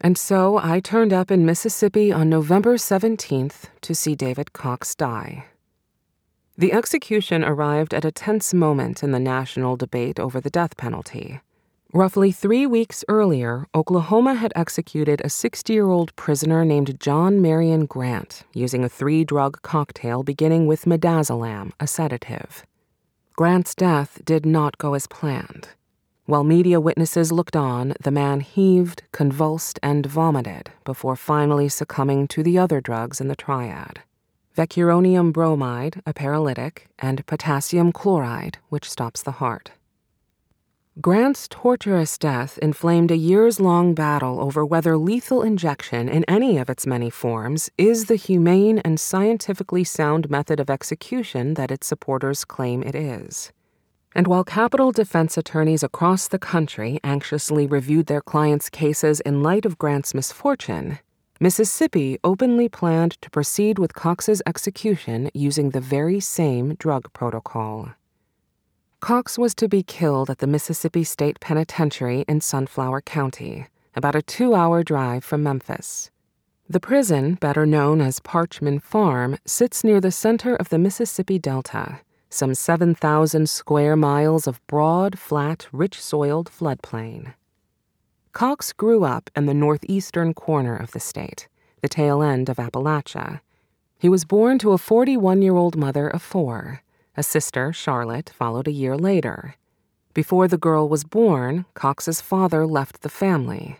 And 0.00 0.18
so 0.18 0.58
I 0.58 0.80
turned 0.80 1.12
up 1.12 1.30
in 1.30 1.46
Mississippi 1.46 2.10
on 2.10 2.28
November 2.28 2.74
17th 2.74 3.66
to 3.80 3.94
see 3.94 4.16
David 4.16 4.52
Cox 4.52 4.96
die. 4.96 5.44
The 6.58 6.72
execution 6.72 7.44
arrived 7.44 7.94
at 7.94 8.04
a 8.04 8.10
tense 8.10 8.52
moment 8.52 9.04
in 9.04 9.12
the 9.12 9.20
national 9.20 9.76
debate 9.76 10.18
over 10.18 10.40
the 10.40 10.50
death 10.50 10.76
penalty. 10.76 11.40
Roughly 11.94 12.32
three 12.32 12.66
weeks 12.66 13.04
earlier, 13.06 13.66
Oklahoma 13.74 14.32
had 14.32 14.50
executed 14.56 15.20
a 15.22 15.28
60 15.28 15.74
year 15.74 15.90
old 15.90 16.16
prisoner 16.16 16.64
named 16.64 16.98
John 16.98 17.42
Marion 17.42 17.84
Grant 17.84 18.44
using 18.54 18.82
a 18.82 18.88
three 18.88 19.24
drug 19.24 19.60
cocktail 19.60 20.22
beginning 20.22 20.66
with 20.66 20.86
midazolam, 20.86 21.72
a 21.78 21.86
sedative. 21.86 22.64
Grant's 23.36 23.74
death 23.74 24.22
did 24.24 24.46
not 24.46 24.78
go 24.78 24.94
as 24.94 25.06
planned. 25.06 25.68
While 26.24 26.44
media 26.44 26.80
witnesses 26.80 27.30
looked 27.30 27.56
on, 27.56 27.92
the 28.00 28.10
man 28.10 28.40
heaved, 28.40 29.02
convulsed, 29.12 29.78
and 29.82 30.06
vomited 30.06 30.70
before 30.84 31.14
finally 31.14 31.68
succumbing 31.68 32.26
to 32.28 32.42
the 32.42 32.56
other 32.56 32.80
drugs 32.80 33.20
in 33.20 33.28
the 33.28 33.36
triad 33.36 34.00
vecuronium 34.56 35.30
bromide, 35.30 36.02
a 36.06 36.14
paralytic, 36.14 36.86
and 36.98 37.26
potassium 37.26 37.92
chloride, 37.92 38.58
which 38.68 38.88
stops 38.88 39.22
the 39.22 39.32
heart. 39.32 39.72
Grant's 41.00 41.48
torturous 41.48 42.18
death 42.18 42.58
inflamed 42.58 43.10
a 43.10 43.16
years 43.16 43.58
long 43.58 43.94
battle 43.94 44.38
over 44.38 44.62
whether 44.62 44.98
lethal 44.98 45.40
injection 45.40 46.06
in 46.06 46.22
any 46.24 46.58
of 46.58 46.68
its 46.68 46.86
many 46.86 47.08
forms 47.08 47.70
is 47.78 48.04
the 48.04 48.14
humane 48.14 48.78
and 48.80 49.00
scientifically 49.00 49.84
sound 49.84 50.28
method 50.28 50.60
of 50.60 50.68
execution 50.68 51.54
that 51.54 51.70
its 51.70 51.86
supporters 51.86 52.44
claim 52.44 52.82
it 52.82 52.94
is. 52.94 53.50
And 54.14 54.26
while 54.26 54.44
capital 54.44 54.92
defense 54.92 55.38
attorneys 55.38 55.82
across 55.82 56.28
the 56.28 56.38
country 56.38 57.00
anxiously 57.02 57.66
reviewed 57.66 58.06
their 58.06 58.20
clients' 58.20 58.68
cases 58.68 59.20
in 59.20 59.42
light 59.42 59.64
of 59.64 59.78
Grant's 59.78 60.12
misfortune, 60.12 60.98
Mississippi 61.40 62.18
openly 62.22 62.68
planned 62.68 63.12
to 63.22 63.30
proceed 63.30 63.78
with 63.78 63.94
Cox's 63.94 64.42
execution 64.46 65.30
using 65.32 65.70
the 65.70 65.80
very 65.80 66.20
same 66.20 66.74
drug 66.74 67.10
protocol. 67.14 67.88
Cox 69.02 69.36
was 69.36 69.52
to 69.56 69.68
be 69.68 69.82
killed 69.82 70.30
at 70.30 70.38
the 70.38 70.46
Mississippi 70.46 71.02
State 71.02 71.40
Penitentiary 71.40 72.24
in 72.28 72.40
Sunflower 72.40 73.00
County, 73.00 73.66
about 73.96 74.14
a 74.14 74.22
two 74.22 74.54
hour 74.54 74.84
drive 74.84 75.24
from 75.24 75.42
Memphis. 75.42 76.12
The 76.70 76.78
prison, 76.78 77.34
better 77.34 77.66
known 77.66 78.00
as 78.00 78.20
Parchman 78.20 78.80
Farm, 78.80 79.38
sits 79.44 79.82
near 79.82 80.00
the 80.00 80.12
center 80.12 80.54
of 80.54 80.68
the 80.68 80.78
Mississippi 80.78 81.40
Delta, 81.40 81.98
some 82.30 82.54
7,000 82.54 83.48
square 83.48 83.96
miles 83.96 84.46
of 84.46 84.64
broad, 84.68 85.18
flat, 85.18 85.66
rich 85.72 86.00
soiled 86.00 86.48
floodplain. 86.48 87.34
Cox 88.32 88.72
grew 88.72 89.02
up 89.02 89.30
in 89.34 89.46
the 89.46 89.52
northeastern 89.52 90.32
corner 90.32 90.76
of 90.76 90.92
the 90.92 91.00
state, 91.00 91.48
the 91.80 91.88
tail 91.88 92.22
end 92.22 92.48
of 92.48 92.58
Appalachia. 92.58 93.40
He 93.98 94.08
was 94.08 94.24
born 94.24 94.60
to 94.60 94.70
a 94.70 94.78
41 94.78 95.42
year 95.42 95.56
old 95.56 95.74
mother 95.76 96.06
of 96.06 96.22
four 96.22 96.82
a 97.16 97.22
sister, 97.22 97.72
Charlotte, 97.72 98.30
followed 98.30 98.68
a 98.68 98.72
year 98.72 98.96
later. 98.96 99.56
Before 100.14 100.48
the 100.48 100.58
girl 100.58 100.88
was 100.88 101.04
born, 101.04 101.64
Cox's 101.74 102.20
father 102.20 102.66
left 102.66 103.02
the 103.02 103.08
family. 103.08 103.78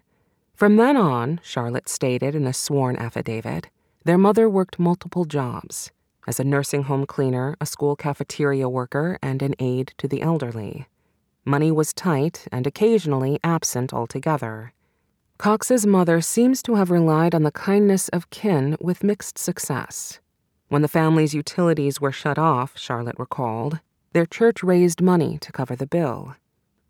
From 0.54 0.76
then 0.76 0.96
on, 0.96 1.40
Charlotte 1.42 1.88
stated 1.88 2.34
in 2.34 2.46
a 2.46 2.52
sworn 2.52 2.96
affidavit, 2.96 3.68
their 4.04 4.18
mother 4.18 4.48
worked 4.48 4.78
multiple 4.78 5.24
jobs 5.24 5.90
as 6.26 6.38
a 6.38 6.44
nursing 6.44 6.84
home 6.84 7.06
cleaner, 7.06 7.56
a 7.60 7.66
school 7.66 7.96
cafeteria 7.96 8.68
worker, 8.68 9.18
and 9.22 9.42
an 9.42 9.54
aide 9.58 9.92
to 9.98 10.06
the 10.06 10.22
elderly. 10.22 10.86
Money 11.44 11.72
was 11.72 11.92
tight 11.92 12.46
and 12.52 12.66
occasionally 12.66 13.40
absent 13.42 13.92
altogether. 13.92 14.72
Cox's 15.38 15.84
mother 15.84 16.20
seems 16.20 16.62
to 16.62 16.76
have 16.76 16.90
relied 16.90 17.34
on 17.34 17.42
the 17.42 17.50
kindness 17.50 18.08
of 18.10 18.30
kin 18.30 18.76
with 18.80 19.02
mixed 19.02 19.38
success. 19.38 20.20
When 20.72 20.80
the 20.80 20.88
family's 20.88 21.34
utilities 21.34 22.00
were 22.00 22.12
shut 22.12 22.38
off, 22.38 22.78
Charlotte 22.78 23.18
recalled, 23.18 23.80
their 24.14 24.24
church 24.24 24.62
raised 24.62 25.02
money 25.02 25.36
to 25.42 25.52
cover 25.52 25.76
the 25.76 25.86
bill. 25.86 26.34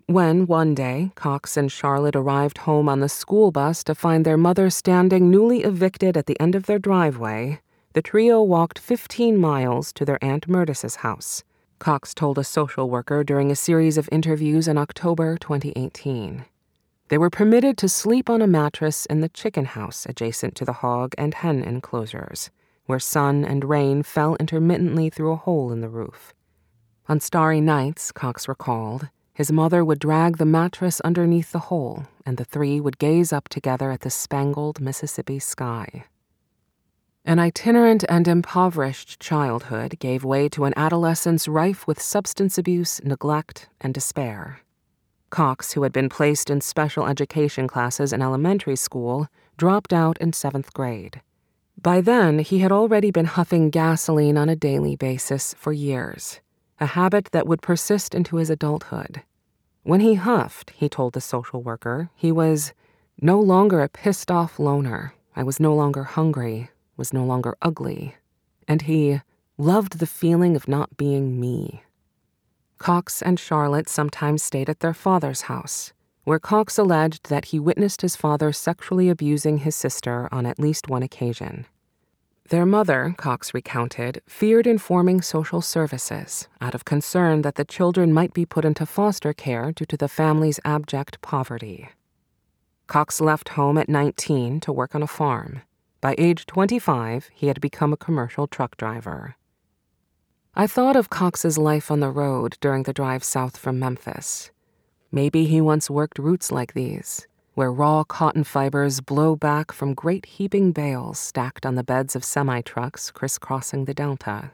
When, 0.07 0.47
one 0.47 0.73
day, 0.73 1.11
Cox 1.17 1.57
and 1.57 1.73
Charlotte 1.73 2.15
arrived 2.15 2.59
home 2.59 2.89
on 2.89 3.01
the 3.01 3.09
school 3.09 3.51
bus 3.51 3.83
to 3.83 3.97
find 3.97 4.25
their 4.25 4.37
mother 4.37 4.71
standing 4.71 5.33
newly 5.33 5.65
evicted 5.65 6.17
at 6.17 6.27
the 6.27 6.39
end 6.39 6.55
of 6.55 6.67
their 6.67 6.79
driveway, 6.79 7.61
the 7.93 8.03
trio 8.03 8.41
walked 8.41 8.79
15 8.79 9.37
miles 9.37 9.93
to 9.95 10.05
their 10.05 10.25
Aunt 10.25 10.47
Murtis's 10.47 11.03
house, 11.03 11.43
Cox 11.81 12.15
told 12.15 12.39
a 12.39 12.45
social 12.45 12.89
worker 12.89 13.25
during 13.25 13.51
a 13.51 13.57
series 13.57 13.99
of 13.99 14.09
interviews 14.13 14.69
in 14.69 14.79
October 14.79 15.37
2018. 15.39 16.45
They 17.09 17.19
were 17.19 17.31
permitted 17.31 17.77
to 17.79 17.89
sleep 17.89 18.31
on 18.31 18.43
a 18.43 18.47
mattress 18.47 19.07
in 19.07 19.23
the 19.23 19.29
chicken 19.29 19.65
house 19.65 20.07
adjacent 20.07 20.55
to 20.55 20.65
the 20.65 20.75
hog 20.85 21.17
and 21.19 21.35
hen 21.35 21.65
enclosures 21.65 22.53
where 22.87 22.99
sun 22.99 23.45
and 23.45 23.65
rain 23.65 24.03
fell 24.03 24.37
intermittently 24.37 25.11
through 25.11 25.33
a 25.33 25.37
hole 25.37 25.73
in 25.73 25.81
the 25.81 25.89
roof. 25.89 26.35
On 27.09 27.21
starry 27.21 27.61
nights, 27.61 28.13
Cox 28.13 28.49
recalled, 28.49 29.09
his 29.35 29.51
mother 29.51 29.85
would 29.85 29.99
drag 29.99 30.37
the 30.37 30.45
mattress 30.45 31.01
underneath 31.01 31.53
the 31.53 31.59
hole, 31.71 32.05
and 32.27 32.37
the 32.37 32.45
three 32.45 32.81
would 32.81 32.99
gaze 32.99 33.33
up 33.33 33.49
together 33.49 33.91
at 33.91 34.01
the 34.01 34.11
spangled 34.11 34.81
Mississippi 34.81 35.39
sky. 35.39 36.05
An 37.25 37.39
itinerant 37.39 38.05
and 38.09 38.27
impoverished 38.27 39.21
childhood 39.21 39.99
gave 40.01 40.25
way 40.25 40.49
to 40.51 40.65
an 40.65 40.75
adolescence 40.77 41.47
rife 41.47 41.87
with 41.87 42.03
substance 42.03 42.59
abuse, 42.59 43.01
neglect, 43.05 43.69
and 43.81 43.95
despair. 43.95 44.61
Cox, 45.31 45.73
who 45.73 45.85
had 45.85 45.93
been 45.93 46.09
placed 46.09 46.51
in 46.51 46.61
special 46.61 47.07
education 47.07 47.67
classes 47.67 48.13
in 48.13 48.21
elementary 48.21 48.77
school, 48.77 49.29
dropped 49.57 49.93
out 49.93 50.19
in 50.19 50.33
seventh 50.33 50.75
grade. 50.75 51.23
By 51.81 52.01
then, 52.01 52.39
he 52.41 52.61
had 52.61 52.73
already 52.73 53.11
been 53.11 53.25
huffing 53.25 53.71
gasoline 53.71 54.37
on 54.37 54.49
a 54.49 54.57
daily 54.57 54.95
basis 54.97 55.55
for 55.55 55.73
years, 55.73 56.41
a 56.81 56.87
habit 56.87 57.31
that 57.33 57.47
would 57.47 57.63
persist 57.63 58.15
into 58.15 58.37
his 58.37 58.51
adulthood. 58.51 59.23
When 59.83 60.01
he 60.01 60.15
huffed, 60.15 60.71
he 60.71 60.89
told 60.89 61.15
the 61.15 61.21
social 61.21 61.63
worker, 61.63 62.11
he 62.15 62.31
was 62.31 62.73
no 63.21 63.41
longer 63.41 63.81
a 63.81 63.89
pissed 63.89 64.31
off 64.31 64.59
loner. 64.59 65.15
I 65.35 65.43
was 65.43 65.59
no 65.59 65.75
longer 65.75 66.05
hungry, 66.05 66.71
was 66.97 67.13
no 67.13 67.25
longer 67.25 67.57
ugly, 67.61 68.17
and 68.69 68.83
he 68.83 69.21
loved 69.59 69.99
the 69.99 70.07
feeling 70.07 70.55
of 70.55 70.69
not 70.69 70.97
being 70.97 71.41
me. 71.41 71.83
Cox 72.79 73.23
and 73.23 73.39
Charlotte 73.41 73.89
sometimes 73.89 74.43
stayed 74.43 74.69
at 74.69 74.81
their 74.81 74.95
father's 74.95 75.43
house, 75.43 75.93
where 76.25 76.39
Cox 76.39 76.79
alleged 76.79 77.29
that 77.29 77.47
he 77.47 77.59
witnessed 77.59 78.03
his 78.03 78.17
father 78.17 78.53
sexually 78.53 79.09
abusing 79.09 79.59
his 79.59 79.75
sister 79.75 80.29
on 80.31 80.47
at 80.47 80.59
least 80.59 80.89
one 80.89 81.03
occasion. 81.03 81.67
Their 82.49 82.67
mother, 82.67 83.15
Cox 83.17 83.55
recounted, 83.55 84.21
feared 84.29 84.67
informing 84.67 85.23
social 85.23 85.61
services 85.61 86.49
out 86.61 86.75
of 86.75 86.85
concern 86.85 87.43
that 87.43 87.55
the 87.55 87.65
children 87.65 88.13
might 88.13 88.35
be 88.35 88.45
put 88.45 88.65
into 88.65 88.85
foster 88.85 89.33
care 89.33 89.73
due 89.73 89.87
to 89.87 89.97
the 89.97 90.09
family's 90.09 90.61
abject 90.65 91.21
poverty. 91.23 91.89
Cox 92.87 93.21
left 93.21 93.51
home 93.51 93.79
at 93.79 93.89
19 93.89 94.61
to 94.61 94.73
work 94.73 94.95
on 94.95 95.03
a 95.03 95.07
farm. 95.07 95.63
By 96.01 96.15
age 96.19 96.47
25, 96.47 97.31
he 97.33 97.47
had 97.47 97.61
become 97.61 97.93
a 97.93 97.97
commercial 97.97 98.47
truck 98.47 98.77
driver. 98.77 99.37
I 100.55 100.67
thought 100.67 100.97
of 100.97 101.09
Cox's 101.09 101.57
life 101.57 101.91
on 101.91 102.01
the 102.01 102.11
road 102.11 102.59
during 102.61 102.83
the 102.83 102.93
drive 102.93 103.25
south 103.25 103.57
from 103.57 103.79
Memphis. 103.79 104.51
Maybe 105.15 105.45
he 105.45 105.61
once 105.61 105.91
worked 105.91 106.19
routes 106.19 106.51
like 106.51 106.73
these, 106.73 107.27
where 107.53 107.71
raw 107.71 108.03
cotton 108.03 108.45
fibers 108.45 109.03
blow 109.03 109.37
back 109.37 109.71
from 109.71 109.93
great 109.93 110.25
heaping 110.25 110.73
bales 110.73 111.19
stacked 111.19 111.67
on 111.67 111.75
the 111.75 111.85
beds 111.85 112.17
of 112.17 112.25
semi 112.25 112.63
trucks 112.63 113.11
crisscrossing 113.11 113.85
the 113.85 113.93
Delta. 113.93 114.53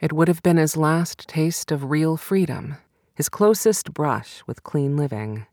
It 0.00 0.12
would 0.12 0.26
have 0.26 0.42
been 0.42 0.56
his 0.56 0.76
last 0.76 1.28
taste 1.28 1.70
of 1.70 1.90
real 1.90 2.16
freedom, 2.16 2.78
his 3.14 3.28
closest 3.28 3.94
brush 3.94 4.42
with 4.48 4.64
clean 4.64 4.96
living. 4.96 5.46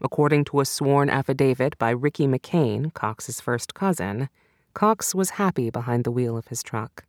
According 0.00 0.46
to 0.46 0.58
a 0.58 0.64
sworn 0.64 1.08
affidavit 1.08 1.78
by 1.78 1.90
Ricky 1.90 2.26
McCain, 2.26 2.92
Cox's 2.92 3.40
first 3.40 3.72
cousin, 3.72 4.28
Cox 4.74 5.14
was 5.14 5.38
happy 5.38 5.70
behind 5.70 6.02
the 6.02 6.10
wheel 6.10 6.36
of 6.36 6.48
his 6.48 6.64
truck. 6.64 7.04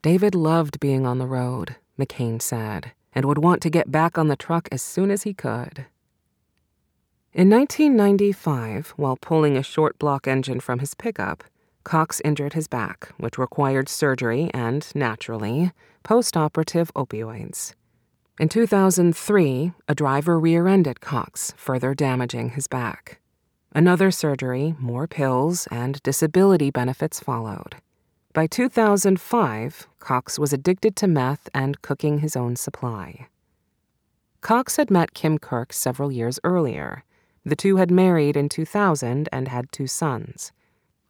David 0.00 0.34
loved 0.34 0.80
being 0.80 1.04
on 1.04 1.18
the 1.18 1.26
road, 1.26 1.76
McCain 1.98 2.40
said, 2.40 2.92
and 3.12 3.26
would 3.26 3.38
want 3.38 3.60
to 3.62 3.70
get 3.70 3.92
back 3.92 4.16
on 4.16 4.28
the 4.28 4.34
truck 4.34 4.66
as 4.72 4.80
soon 4.80 5.10
as 5.10 5.24
he 5.24 5.34
could. 5.34 5.84
In 7.36 7.50
1995, 7.50 8.94
while 8.96 9.18
pulling 9.18 9.58
a 9.58 9.62
short 9.62 9.98
block 9.98 10.26
engine 10.26 10.58
from 10.58 10.78
his 10.78 10.94
pickup, 10.94 11.44
Cox 11.84 12.18
injured 12.24 12.54
his 12.54 12.66
back, 12.66 13.12
which 13.18 13.36
required 13.36 13.90
surgery 13.90 14.50
and, 14.54 14.90
naturally, 14.94 15.70
post 16.02 16.34
operative 16.34 16.90
opioids. 16.94 17.74
In 18.40 18.48
2003, 18.48 19.72
a 19.86 19.94
driver 19.94 20.40
rear 20.40 20.66
ended 20.66 21.02
Cox, 21.02 21.52
further 21.58 21.92
damaging 21.92 22.52
his 22.52 22.68
back. 22.68 23.20
Another 23.74 24.10
surgery, 24.10 24.74
more 24.78 25.06
pills, 25.06 25.68
and 25.70 26.02
disability 26.02 26.70
benefits 26.70 27.20
followed. 27.20 27.76
By 28.32 28.46
2005, 28.46 29.86
Cox 29.98 30.38
was 30.38 30.54
addicted 30.54 30.96
to 30.96 31.06
meth 31.06 31.50
and 31.52 31.82
cooking 31.82 32.20
his 32.20 32.34
own 32.34 32.56
supply. 32.56 33.26
Cox 34.40 34.76
had 34.76 34.90
met 34.90 35.12
Kim 35.12 35.36
Kirk 35.36 35.74
several 35.74 36.10
years 36.10 36.40
earlier. 36.42 37.04
The 37.46 37.54
two 37.54 37.76
had 37.76 37.92
married 37.92 38.36
in 38.36 38.48
2000 38.48 39.28
and 39.30 39.46
had 39.46 39.70
two 39.70 39.86
sons. 39.86 40.50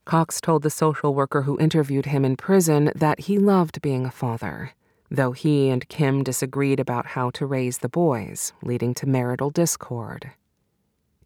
Cox 0.04 0.38
told 0.38 0.62
the 0.62 0.70
social 0.70 1.14
worker 1.14 1.42
who 1.42 1.58
interviewed 1.58 2.06
him 2.06 2.26
in 2.26 2.36
prison 2.36 2.92
that 2.94 3.20
he 3.20 3.38
loved 3.38 3.80
being 3.80 4.04
a 4.04 4.10
father, 4.10 4.72
though 5.10 5.32
he 5.32 5.70
and 5.70 5.88
Kim 5.88 6.22
disagreed 6.22 6.78
about 6.78 7.06
how 7.06 7.30
to 7.30 7.46
raise 7.46 7.78
the 7.78 7.88
boys, 7.88 8.52
leading 8.62 8.92
to 8.94 9.06
marital 9.06 9.48
discord. 9.48 10.30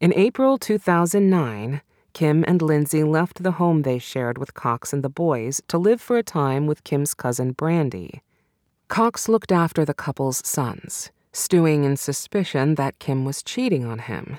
In 0.00 0.14
April 0.14 0.58
2009, 0.58 1.82
Kim 2.12 2.44
and 2.46 2.62
Lindsay 2.62 3.02
left 3.02 3.42
the 3.42 3.52
home 3.52 3.82
they 3.82 3.98
shared 3.98 4.38
with 4.38 4.54
Cox 4.54 4.92
and 4.92 5.02
the 5.02 5.10
boys 5.10 5.60
to 5.66 5.76
live 5.76 6.00
for 6.00 6.18
a 6.18 6.22
time 6.22 6.68
with 6.68 6.84
Kim's 6.84 7.14
cousin 7.14 7.50
Brandy. 7.50 8.22
Cox 8.86 9.28
looked 9.28 9.50
after 9.50 9.84
the 9.84 9.92
couple's 9.92 10.40
sons, 10.46 11.10
stewing 11.32 11.82
in 11.82 11.96
suspicion 11.96 12.76
that 12.76 13.00
Kim 13.00 13.24
was 13.24 13.42
cheating 13.42 13.84
on 13.84 13.98
him. 13.98 14.38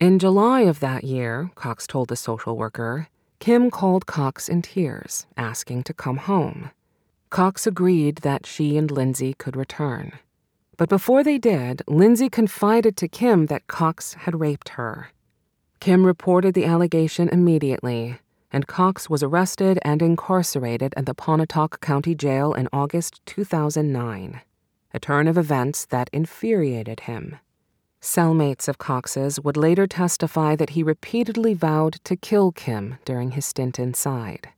In 0.00 0.20
July 0.20 0.60
of 0.60 0.78
that 0.78 1.02
year, 1.02 1.50
Cox 1.56 1.84
told 1.84 2.06
the 2.06 2.14
social 2.14 2.56
worker, 2.56 3.08
Kim 3.40 3.68
called 3.68 4.06
Cox 4.06 4.48
in 4.48 4.62
tears, 4.62 5.26
asking 5.36 5.82
to 5.84 5.92
come 5.92 6.18
home. 6.18 6.70
Cox 7.30 7.66
agreed 7.66 8.18
that 8.18 8.46
she 8.46 8.76
and 8.76 8.92
Lindsay 8.92 9.34
could 9.34 9.56
return. 9.56 10.12
But 10.76 10.88
before 10.88 11.24
they 11.24 11.36
did, 11.36 11.82
Lindsay 11.88 12.28
confided 12.30 12.96
to 12.96 13.08
Kim 13.08 13.46
that 13.46 13.66
Cox 13.66 14.14
had 14.14 14.38
raped 14.38 14.70
her. 14.70 15.08
Kim 15.80 16.06
reported 16.06 16.54
the 16.54 16.64
allegation 16.64 17.28
immediately, 17.28 18.20
and 18.52 18.68
Cox 18.68 19.10
was 19.10 19.24
arrested 19.24 19.80
and 19.82 20.00
incarcerated 20.00 20.94
at 20.96 21.06
the 21.06 21.14
Pontotoc 21.14 21.80
County 21.80 22.14
Jail 22.14 22.54
in 22.54 22.68
August 22.72 23.20
2009, 23.26 24.42
a 24.94 25.00
turn 25.00 25.26
of 25.26 25.36
events 25.36 25.86
that 25.86 26.08
infuriated 26.12 27.00
him. 27.00 27.40
Cellmates 28.00 28.68
of 28.68 28.78
Cox's 28.78 29.40
would 29.40 29.56
later 29.56 29.86
testify 29.86 30.54
that 30.56 30.70
he 30.70 30.82
repeatedly 30.82 31.52
vowed 31.52 31.94
to 32.04 32.16
kill 32.16 32.52
Kim 32.52 32.96
during 33.04 33.32
his 33.32 33.44
stint 33.44 33.78
inside. 33.78 34.50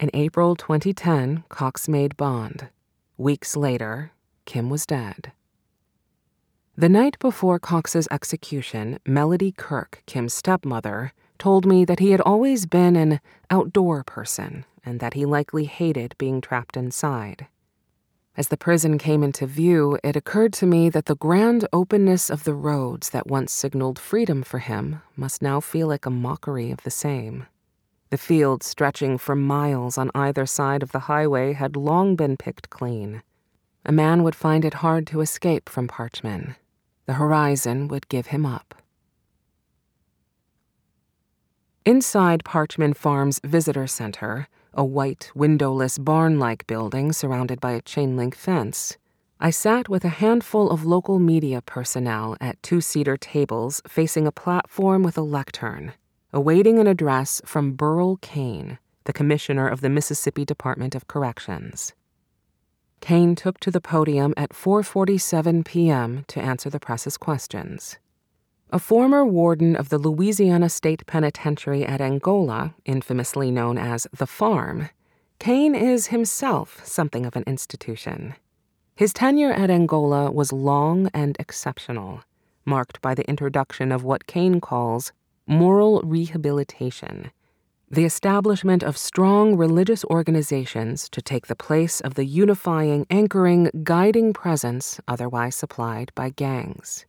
In 0.00 0.10
April 0.12 0.56
2010, 0.56 1.44
Cox 1.48 1.88
made 1.88 2.16
bond. 2.16 2.68
Weeks 3.16 3.56
later, 3.56 4.10
Kim 4.44 4.70
was 4.70 4.86
dead. 4.86 5.32
The 6.76 6.88
night 6.88 7.16
before 7.20 7.60
Cox's 7.60 8.08
execution, 8.10 8.98
Melody 9.06 9.52
Kirk, 9.52 10.02
Kim's 10.06 10.34
stepmother, 10.34 11.12
told 11.38 11.64
me 11.64 11.84
that 11.84 12.00
he 12.00 12.10
had 12.10 12.20
always 12.22 12.66
been 12.66 12.96
an 12.96 13.20
outdoor 13.50 14.02
person 14.02 14.64
and 14.84 14.98
that 14.98 15.14
he 15.14 15.24
likely 15.24 15.66
hated 15.66 16.16
being 16.18 16.40
trapped 16.40 16.76
inside. 16.76 17.46
As 18.36 18.48
the 18.48 18.56
prison 18.56 18.98
came 18.98 19.22
into 19.22 19.46
view, 19.46 19.98
it 20.02 20.16
occurred 20.16 20.52
to 20.54 20.66
me 20.66 20.88
that 20.90 21.06
the 21.06 21.14
grand 21.14 21.68
openness 21.72 22.30
of 22.30 22.44
the 22.44 22.54
roads 22.54 23.10
that 23.10 23.28
once 23.28 23.52
signaled 23.52 23.98
freedom 23.98 24.42
for 24.42 24.58
him 24.58 25.02
must 25.16 25.40
now 25.40 25.60
feel 25.60 25.86
like 25.86 26.06
a 26.06 26.10
mockery 26.10 26.70
of 26.70 26.82
the 26.82 26.90
same. 26.90 27.46
The 28.10 28.18
fields 28.18 28.66
stretching 28.66 29.18
for 29.18 29.36
miles 29.36 29.96
on 29.96 30.10
either 30.14 30.46
side 30.46 30.82
of 30.82 30.92
the 30.92 31.06
highway 31.10 31.52
had 31.52 31.76
long 31.76 32.16
been 32.16 32.36
picked 32.36 32.70
clean. 32.70 33.22
A 33.84 33.92
man 33.92 34.22
would 34.22 34.34
find 34.34 34.64
it 34.64 34.74
hard 34.74 35.06
to 35.08 35.20
escape 35.20 35.68
from 35.68 35.88
Parchman 35.88 36.56
the 37.06 37.14
horizon 37.14 37.88
would 37.88 38.08
give 38.08 38.28
him 38.28 38.46
up. 38.46 38.74
Inside 41.84 42.44
Parchman 42.44 42.96
Farm's 42.96 43.40
visitor 43.44 43.86
center, 43.86 44.48
a 44.76 44.84
white, 44.84 45.30
windowless, 45.34 45.98
barn 45.98 46.38
like 46.38 46.66
building 46.66 47.12
surrounded 47.12 47.60
by 47.60 47.72
a 47.72 47.82
chain 47.82 48.16
link 48.16 48.34
fence, 48.34 48.96
I 49.40 49.50
sat 49.50 49.88
with 49.88 50.04
a 50.04 50.20
handful 50.20 50.70
of 50.70 50.84
local 50.84 51.18
media 51.18 51.60
personnel 51.60 52.36
at 52.40 52.62
two 52.62 52.80
seater 52.80 53.16
tables 53.16 53.82
facing 53.86 54.26
a 54.26 54.32
platform 54.32 55.02
with 55.02 55.18
a 55.18 55.22
lectern, 55.22 55.92
awaiting 56.32 56.78
an 56.78 56.86
address 56.86 57.42
from 57.44 57.72
Burl 57.72 58.16
Cain, 58.16 58.78
the 59.04 59.12
commissioner 59.12 59.68
of 59.68 59.80
the 59.80 59.90
Mississippi 59.90 60.44
Department 60.44 60.94
of 60.94 61.08
Corrections. 61.08 61.92
Cain 63.00 63.34
took 63.34 63.60
to 63.60 63.70
the 63.70 63.80
podium 63.80 64.32
at 64.36 64.50
4:47 64.50 65.64
p.m. 65.64 66.24
to 66.28 66.40
answer 66.40 66.70
the 66.70 66.80
press's 66.80 67.18
questions. 67.18 67.98
A 68.70 68.78
former 68.78 69.24
warden 69.24 69.76
of 69.76 69.88
the 69.88 69.98
Louisiana 69.98 70.68
State 70.68 71.06
Penitentiary 71.06 71.84
at 71.84 72.00
Angola, 72.00 72.74
infamously 72.84 73.50
known 73.50 73.78
as 73.78 74.06
the 74.16 74.26
Farm, 74.26 74.88
Cain 75.38 75.74
is 75.74 76.08
himself 76.08 76.84
something 76.84 77.24
of 77.26 77.36
an 77.36 77.44
institution. 77.46 78.34
His 78.96 79.12
tenure 79.12 79.52
at 79.52 79.70
Angola 79.70 80.30
was 80.30 80.52
long 80.52 81.08
and 81.14 81.36
exceptional, 81.38 82.22
marked 82.64 83.00
by 83.00 83.14
the 83.14 83.28
introduction 83.28 83.92
of 83.92 84.02
what 84.02 84.26
Cain 84.26 84.60
calls 84.60 85.12
moral 85.46 86.00
rehabilitation 86.02 87.30
the 87.94 88.04
establishment 88.04 88.82
of 88.82 88.96
strong 88.96 89.56
religious 89.56 90.04
organizations 90.06 91.08
to 91.10 91.22
take 91.22 91.46
the 91.46 91.54
place 91.54 92.00
of 92.00 92.14
the 92.14 92.24
unifying, 92.24 93.06
anchoring, 93.08 93.70
guiding 93.84 94.32
presence 94.32 95.00
otherwise 95.06 95.54
supplied 95.54 96.10
by 96.16 96.30
gangs. 96.30 97.06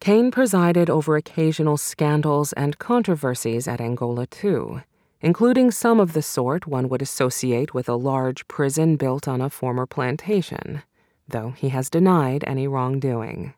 Cain 0.00 0.30
presided 0.30 0.88
over 0.88 1.14
occasional 1.14 1.76
scandals 1.76 2.54
and 2.54 2.78
controversies 2.78 3.68
at 3.68 3.82
Angola, 3.82 4.26
too, 4.26 4.80
including 5.20 5.70
some 5.70 6.00
of 6.00 6.14
the 6.14 6.22
sort 6.22 6.66
one 6.66 6.88
would 6.88 7.02
associate 7.02 7.74
with 7.74 7.86
a 7.86 7.94
large 7.94 8.48
prison 8.48 8.96
built 8.96 9.28
on 9.28 9.42
a 9.42 9.50
former 9.50 9.84
plantation, 9.84 10.82
though 11.28 11.50
he 11.50 11.68
has 11.68 11.90
denied 11.90 12.42
any 12.46 12.66
wrongdoing. 12.66 13.52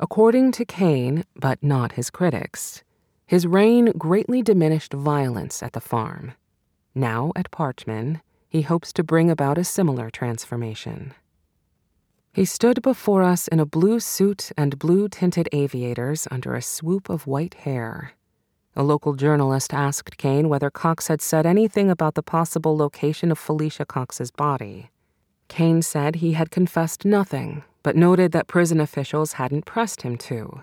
According 0.00 0.52
to 0.52 0.64
Cain, 0.64 1.24
but 1.34 1.62
not 1.62 1.92
his 1.92 2.08
critics, 2.08 2.82
his 3.26 3.46
reign 3.46 3.92
greatly 3.98 4.40
diminished 4.40 4.94
violence 4.94 5.62
at 5.62 5.74
the 5.74 5.80
farm. 5.80 6.32
Now 6.94 7.32
at 7.36 7.50
Parchman, 7.50 8.22
he 8.48 8.62
hopes 8.62 8.94
to 8.94 9.04
bring 9.04 9.30
about 9.30 9.58
a 9.58 9.64
similar 9.64 10.08
transformation. 10.08 11.12
He 12.36 12.44
stood 12.44 12.82
before 12.82 13.22
us 13.22 13.48
in 13.48 13.60
a 13.60 13.64
blue 13.64 13.98
suit 13.98 14.52
and 14.58 14.78
blue 14.78 15.08
tinted 15.08 15.48
aviators 15.52 16.28
under 16.30 16.54
a 16.54 16.60
swoop 16.60 17.08
of 17.08 17.26
white 17.26 17.54
hair. 17.54 18.12
A 18.76 18.82
local 18.82 19.14
journalist 19.14 19.72
asked 19.72 20.18
Cain 20.18 20.50
whether 20.50 20.68
Cox 20.68 21.08
had 21.08 21.22
said 21.22 21.46
anything 21.46 21.88
about 21.88 22.14
the 22.14 22.22
possible 22.22 22.76
location 22.76 23.32
of 23.32 23.38
Felicia 23.38 23.86
Cox's 23.86 24.30
body. 24.30 24.90
Cain 25.48 25.80
said 25.80 26.16
he 26.16 26.34
had 26.34 26.50
confessed 26.50 27.06
nothing, 27.06 27.64
but 27.82 27.96
noted 27.96 28.32
that 28.32 28.48
prison 28.48 28.80
officials 28.80 29.40
hadn't 29.40 29.64
pressed 29.64 30.02
him 30.02 30.18
to. 30.18 30.62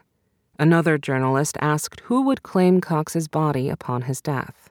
Another 0.60 1.00
journalist 1.00 1.58
asked 1.60 2.02
who 2.02 2.22
would 2.22 2.44
claim 2.44 2.82
Cox's 2.82 3.28
body 3.28 3.70
upon 3.70 4.04
his 4.04 4.22
death. 4.22 4.70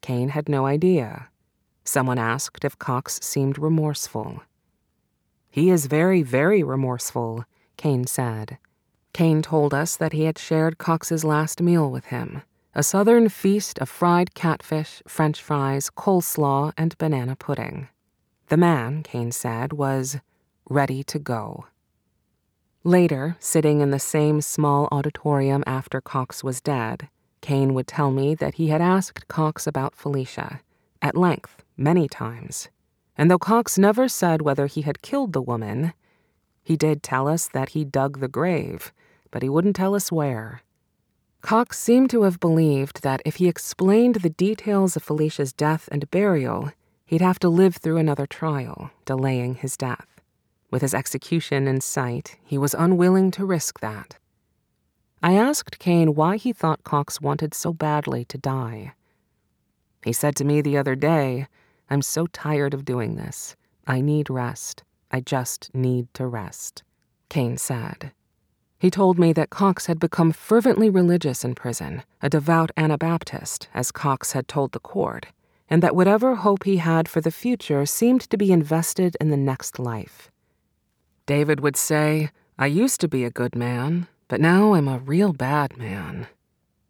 Cain 0.00 0.30
had 0.30 0.48
no 0.48 0.66
idea. 0.66 1.28
Someone 1.84 2.18
asked 2.18 2.64
if 2.64 2.76
Cox 2.80 3.20
seemed 3.22 3.60
remorseful. 3.60 4.42
He 5.52 5.68
is 5.68 5.84
very, 5.84 6.22
very 6.22 6.62
remorseful, 6.62 7.44
Cain 7.76 8.06
said. 8.06 8.56
Cain 9.12 9.42
told 9.42 9.74
us 9.74 9.96
that 9.96 10.14
he 10.14 10.24
had 10.24 10.38
shared 10.38 10.78
Cox's 10.78 11.24
last 11.24 11.60
meal 11.60 11.90
with 11.90 12.06
him 12.06 12.40
a 12.74 12.82
southern 12.82 13.28
feast 13.28 13.78
of 13.78 13.88
fried 13.90 14.34
catfish, 14.34 15.02
french 15.06 15.42
fries, 15.42 15.90
coleslaw, 15.90 16.72
and 16.78 16.96
banana 16.96 17.36
pudding. 17.36 17.88
The 18.48 18.56
man, 18.56 19.02
Cain 19.02 19.30
said, 19.30 19.74
was 19.74 20.20
ready 20.70 21.02
to 21.04 21.18
go. 21.18 21.66
Later, 22.82 23.36
sitting 23.38 23.82
in 23.82 23.90
the 23.90 23.98
same 23.98 24.40
small 24.40 24.88
auditorium 24.90 25.62
after 25.66 26.00
Cox 26.00 26.42
was 26.42 26.62
dead, 26.62 27.10
Cain 27.42 27.74
would 27.74 27.86
tell 27.86 28.10
me 28.10 28.34
that 28.36 28.54
he 28.54 28.68
had 28.68 28.80
asked 28.80 29.28
Cox 29.28 29.66
about 29.66 29.94
Felicia, 29.94 30.62
at 31.02 31.14
length, 31.14 31.62
many 31.76 32.08
times. 32.08 32.70
And 33.22 33.30
though 33.30 33.38
Cox 33.38 33.78
never 33.78 34.08
said 34.08 34.42
whether 34.42 34.66
he 34.66 34.82
had 34.82 35.00
killed 35.00 35.32
the 35.32 35.40
woman, 35.40 35.92
he 36.60 36.76
did 36.76 37.04
tell 37.04 37.28
us 37.28 37.46
that 37.46 37.68
he 37.68 37.84
dug 37.84 38.18
the 38.18 38.26
grave, 38.26 38.92
but 39.30 39.44
he 39.44 39.48
wouldn't 39.48 39.76
tell 39.76 39.94
us 39.94 40.10
where. 40.10 40.62
Cox 41.40 41.78
seemed 41.78 42.10
to 42.10 42.24
have 42.24 42.40
believed 42.40 43.02
that 43.04 43.22
if 43.24 43.36
he 43.36 43.46
explained 43.46 44.16
the 44.16 44.30
details 44.30 44.96
of 44.96 45.04
Felicia's 45.04 45.52
death 45.52 45.88
and 45.92 46.10
burial, 46.10 46.72
he'd 47.06 47.20
have 47.20 47.38
to 47.38 47.48
live 47.48 47.76
through 47.76 47.98
another 47.98 48.26
trial, 48.26 48.90
delaying 49.04 49.54
his 49.54 49.76
death. 49.76 50.20
With 50.72 50.82
his 50.82 50.92
execution 50.92 51.68
in 51.68 51.80
sight, 51.80 52.38
he 52.42 52.58
was 52.58 52.74
unwilling 52.74 53.30
to 53.38 53.46
risk 53.46 53.78
that. 53.78 54.16
I 55.22 55.34
asked 55.34 55.78
Cain 55.78 56.16
why 56.16 56.38
he 56.38 56.52
thought 56.52 56.82
Cox 56.82 57.20
wanted 57.20 57.54
so 57.54 57.72
badly 57.72 58.24
to 58.24 58.36
die. 58.36 58.94
He 60.04 60.12
said 60.12 60.34
to 60.34 60.44
me 60.44 60.60
the 60.60 60.76
other 60.76 60.96
day, 60.96 61.46
I'm 61.92 62.00
so 62.00 62.26
tired 62.26 62.72
of 62.72 62.86
doing 62.86 63.16
this. 63.16 63.54
I 63.86 64.00
need 64.00 64.30
rest. 64.30 64.82
I 65.10 65.20
just 65.20 65.68
need 65.74 66.08
to 66.14 66.26
rest. 66.26 66.82
Cain 67.28 67.58
said. 67.58 68.12
He 68.78 68.90
told 68.90 69.18
me 69.18 69.34
that 69.34 69.50
Cox 69.50 69.84
had 69.84 70.00
become 70.00 70.32
fervently 70.32 70.88
religious 70.88 71.44
in 71.44 71.54
prison, 71.54 72.02
a 72.22 72.30
devout 72.30 72.70
Anabaptist, 72.78 73.68
as 73.74 73.92
Cox 73.92 74.32
had 74.32 74.48
told 74.48 74.72
the 74.72 74.80
court, 74.80 75.26
and 75.68 75.82
that 75.82 75.94
whatever 75.94 76.36
hope 76.36 76.64
he 76.64 76.78
had 76.78 77.10
for 77.10 77.20
the 77.20 77.30
future 77.30 77.84
seemed 77.84 78.22
to 78.22 78.38
be 78.38 78.52
invested 78.52 79.14
in 79.20 79.28
the 79.28 79.36
next 79.36 79.78
life. 79.78 80.30
David 81.26 81.60
would 81.60 81.76
say, 81.76 82.30
I 82.58 82.68
used 82.68 83.02
to 83.02 83.08
be 83.08 83.22
a 83.22 83.30
good 83.30 83.54
man, 83.54 84.08
but 84.28 84.40
now 84.40 84.72
I'm 84.72 84.88
a 84.88 84.98
real 84.98 85.34
bad 85.34 85.76
man. 85.76 86.26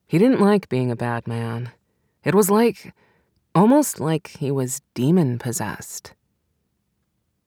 He 0.07 0.19
didn't 0.19 0.41
like 0.41 0.69
being 0.69 0.93
a 0.93 0.97
bad 0.97 1.27
man. 1.27 1.73
It 2.23 2.37
was 2.37 2.53
like, 2.53 2.95
almost 3.55 4.01
like 4.01 4.29
he 4.39 4.51
was 4.51 4.83
demon 4.95 5.39
possessed. 5.39 6.15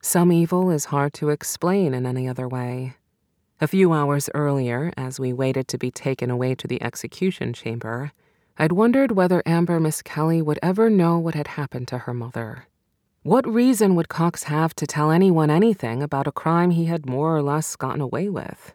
Some 0.01 0.31
evil 0.31 0.69
is 0.69 0.85
hard 0.85 1.13
to 1.15 1.29
explain 1.29 1.93
in 1.93 2.05
any 2.05 2.27
other 2.27 2.47
way. 2.47 2.95
A 3.59 3.67
few 3.67 3.91
hours 3.91 4.29
earlier, 4.35 4.91
as 4.95 5.19
we 5.19 5.33
waited 5.33 5.67
to 5.69 5.77
be 5.77 5.89
taken 5.89 6.29
away 6.29 6.53
to 6.55 6.67
the 6.67 6.81
execution 6.83 7.53
chamber, 7.53 8.11
I'd 8.57 8.71
wondered 8.71 9.13
whether 9.13 9.41
Amber 9.45 9.79
Miskelly 9.79 10.43
would 10.43 10.59
ever 10.61 10.89
know 10.89 11.17
what 11.17 11.33
had 11.33 11.47
happened 11.47 11.87
to 11.87 11.99
her 11.99 12.13
mother. 12.13 12.67
What 13.23 13.47
reason 13.47 13.95
would 13.95 14.07
Cox 14.07 14.43
have 14.43 14.75
to 14.75 14.85
tell 14.85 15.09
anyone 15.09 15.49
anything 15.49 16.03
about 16.03 16.27
a 16.27 16.31
crime 16.31 16.69
he 16.69 16.85
had 16.85 17.07
more 17.07 17.35
or 17.35 17.41
less 17.41 17.75
gotten 17.75 17.99
away 17.99 18.29
with? 18.29 18.74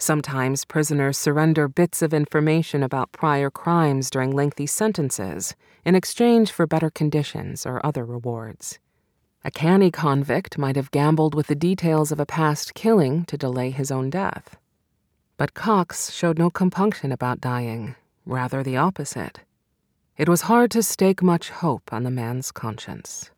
Sometimes 0.00 0.64
prisoners 0.64 1.18
surrender 1.18 1.66
bits 1.66 2.02
of 2.02 2.14
information 2.14 2.84
about 2.84 3.10
prior 3.10 3.50
crimes 3.50 4.10
during 4.10 4.30
lengthy 4.30 4.66
sentences 4.66 5.56
in 5.84 5.96
exchange 5.96 6.52
for 6.52 6.68
better 6.68 6.88
conditions 6.88 7.66
or 7.66 7.84
other 7.84 8.04
rewards. 8.04 8.78
A 9.44 9.50
canny 9.50 9.90
convict 9.90 10.56
might 10.56 10.76
have 10.76 10.92
gambled 10.92 11.34
with 11.34 11.48
the 11.48 11.56
details 11.56 12.12
of 12.12 12.20
a 12.20 12.26
past 12.26 12.74
killing 12.74 13.24
to 13.24 13.36
delay 13.36 13.70
his 13.70 13.90
own 13.90 14.08
death. 14.08 14.56
But 15.36 15.54
Cox 15.54 16.12
showed 16.12 16.38
no 16.38 16.48
compunction 16.48 17.10
about 17.10 17.40
dying, 17.40 17.96
rather 18.24 18.62
the 18.62 18.76
opposite. 18.76 19.40
It 20.16 20.28
was 20.28 20.42
hard 20.42 20.70
to 20.72 20.82
stake 20.82 21.22
much 21.22 21.50
hope 21.50 21.92
on 21.92 22.04
the 22.04 22.10
man's 22.10 22.52
conscience. 22.52 23.30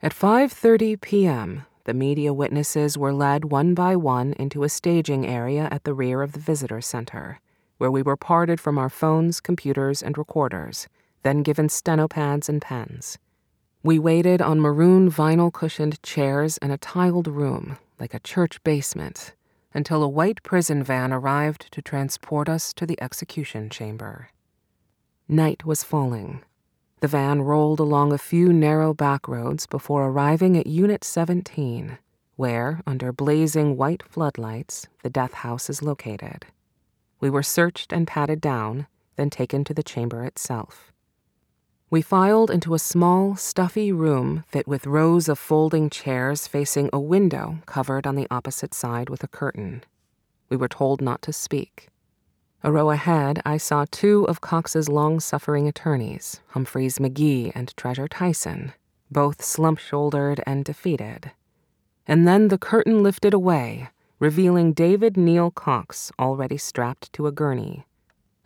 At 0.00 0.12
5:30 0.12 1.00
p.m., 1.00 1.66
the 1.84 1.94
media 1.94 2.32
witnesses 2.32 2.96
were 2.96 3.12
led 3.12 3.46
one 3.46 3.74
by 3.74 3.96
one 3.96 4.32
into 4.34 4.62
a 4.62 4.68
staging 4.68 5.26
area 5.26 5.68
at 5.70 5.84
the 5.84 5.94
rear 5.94 6.22
of 6.22 6.32
the 6.32 6.38
visitor 6.38 6.80
center, 6.80 7.40
where 7.78 7.90
we 7.90 8.02
were 8.02 8.16
parted 8.16 8.60
from 8.60 8.78
our 8.78 8.88
phones, 8.88 9.40
computers, 9.40 10.02
and 10.02 10.16
recorders, 10.16 10.88
then 11.22 11.42
given 11.42 11.68
stenopads 11.68 12.48
and 12.48 12.62
pens. 12.62 13.18
We 13.82 13.98
waited 13.98 14.40
on 14.40 14.60
maroon 14.60 15.10
vinyl 15.10 15.52
cushioned 15.52 16.00
chairs 16.02 16.56
in 16.58 16.70
a 16.70 16.78
tiled 16.78 17.26
room, 17.26 17.78
like 17.98 18.14
a 18.14 18.20
church 18.20 18.62
basement, 18.62 19.34
until 19.74 20.02
a 20.02 20.08
white 20.08 20.42
prison 20.44 20.84
van 20.84 21.12
arrived 21.12 21.72
to 21.72 21.82
transport 21.82 22.48
us 22.48 22.72
to 22.74 22.86
the 22.86 23.00
execution 23.02 23.70
chamber. 23.70 24.28
Night 25.28 25.64
was 25.64 25.82
falling, 25.82 26.44
the 27.02 27.08
van 27.08 27.42
rolled 27.42 27.80
along 27.80 28.12
a 28.12 28.16
few 28.16 28.52
narrow 28.52 28.94
back 28.94 29.26
roads 29.26 29.66
before 29.66 30.06
arriving 30.06 30.56
at 30.56 30.68
Unit 30.68 31.02
17, 31.02 31.98
where, 32.36 32.80
under 32.86 33.12
blazing 33.12 33.76
white 33.76 34.04
floodlights, 34.04 34.86
the 35.02 35.10
death 35.10 35.32
house 35.32 35.68
is 35.68 35.82
located. 35.82 36.46
We 37.18 37.28
were 37.28 37.42
searched 37.42 37.92
and 37.92 38.06
patted 38.06 38.40
down, 38.40 38.86
then 39.16 39.30
taken 39.30 39.64
to 39.64 39.74
the 39.74 39.82
chamber 39.82 40.24
itself. 40.24 40.92
We 41.90 42.02
filed 42.02 42.52
into 42.52 42.72
a 42.72 42.78
small, 42.78 43.34
stuffy 43.34 43.90
room 43.90 44.44
fit 44.46 44.68
with 44.68 44.86
rows 44.86 45.28
of 45.28 45.40
folding 45.40 45.90
chairs 45.90 46.46
facing 46.46 46.88
a 46.92 47.00
window 47.00 47.58
covered 47.66 48.06
on 48.06 48.14
the 48.14 48.28
opposite 48.30 48.74
side 48.74 49.10
with 49.10 49.24
a 49.24 49.28
curtain. 49.28 49.82
We 50.48 50.56
were 50.56 50.68
told 50.68 51.02
not 51.02 51.20
to 51.22 51.32
speak. 51.32 51.88
A 52.64 52.70
row 52.70 52.90
ahead, 52.90 53.42
I 53.44 53.56
saw 53.56 53.86
two 53.90 54.22
of 54.28 54.40
Cox's 54.40 54.88
long 54.88 55.18
suffering 55.18 55.66
attorneys, 55.66 56.40
Humphreys 56.50 56.98
McGee 57.00 57.50
and 57.56 57.76
Treasure 57.76 58.06
Tyson, 58.06 58.72
both 59.10 59.42
slump 59.42 59.80
shouldered 59.80 60.40
and 60.46 60.64
defeated. 60.64 61.32
And 62.06 62.28
then 62.28 62.48
the 62.48 62.58
curtain 62.58 63.02
lifted 63.02 63.34
away, 63.34 63.88
revealing 64.20 64.74
David 64.74 65.16
Neal 65.16 65.50
Cox 65.50 66.12
already 66.20 66.56
strapped 66.56 67.12
to 67.14 67.26
a 67.26 67.32
gurney. 67.32 67.84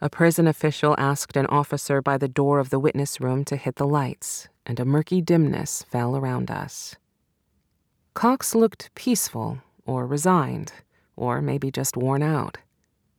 A 0.01 0.09
prison 0.09 0.47
official 0.47 0.95
asked 0.97 1.37
an 1.37 1.47
officer 1.47 2.01
by 2.01 2.17
the 2.17 2.27
door 2.27 2.59
of 2.59 2.71
the 2.71 2.79
witness 2.79 3.21
room 3.21 3.45
to 3.45 3.57
hit 3.57 3.77
the 3.77 3.87
lights, 3.87 4.49
and 4.65 4.81
a 4.81 4.87
murky 4.87 5.21
dimness 5.21 5.83
fell 5.83 6.17
around 6.17 6.51
us. 6.51 6.97
Cox 8.15 8.55
looked 8.55 8.95
peaceful, 8.95 9.59
or 9.85 10.07
resigned, 10.07 10.73
or 11.17 11.43
maybe 11.43 11.71
just 11.71 11.99
worn 11.99 12.23
out 12.23 12.57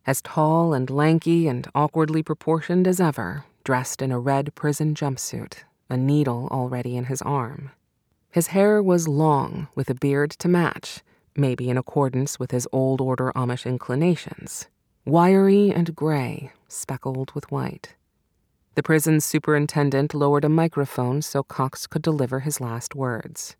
as 0.08 0.22
tall 0.22 0.74
and 0.74 0.90
lanky 0.90 1.50
and 1.50 1.68
awkwardly 1.76 2.24
proportioned 2.24 2.88
as 2.88 3.02
ever, 3.02 3.44
dressed 3.66 4.02
in 4.02 4.10
a 4.10 4.18
red 4.18 4.56
prison 4.56 4.96
jumpsuit, 4.96 5.66
a 5.90 5.98
needle 5.98 6.48
already 6.50 6.96
in 6.96 7.06
his 7.06 7.22
arm. 7.24 7.72
His 8.32 8.48
hair 8.48 8.82
was 8.82 9.10
long, 9.10 9.68
with 9.76 9.90
a 9.90 9.94
beard 9.94 10.32
to 10.32 10.48
match, 10.48 11.02
maybe 11.36 11.70
in 11.70 11.78
accordance 11.78 12.40
with 12.40 12.52
his 12.52 12.68
old 12.72 13.02
order 13.02 13.34
Amish 13.36 13.66
inclinations, 13.66 14.68
wiry 15.06 15.74
and 15.74 15.94
gray, 15.94 16.54
speckled 16.70 17.34
with 17.34 17.52
white. 17.52 17.96
The 18.76 18.84
prison 18.84 19.20
superintendent 19.20 20.14
lowered 20.14 20.46
a 20.46 20.50
microphone 20.50 21.22
so 21.22 21.44
Cox 21.44 21.86
could 21.86 22.02
deliver 22.02 22.42
his 22.42 22.62
last 22.62 22.96
words. 22.96 23.58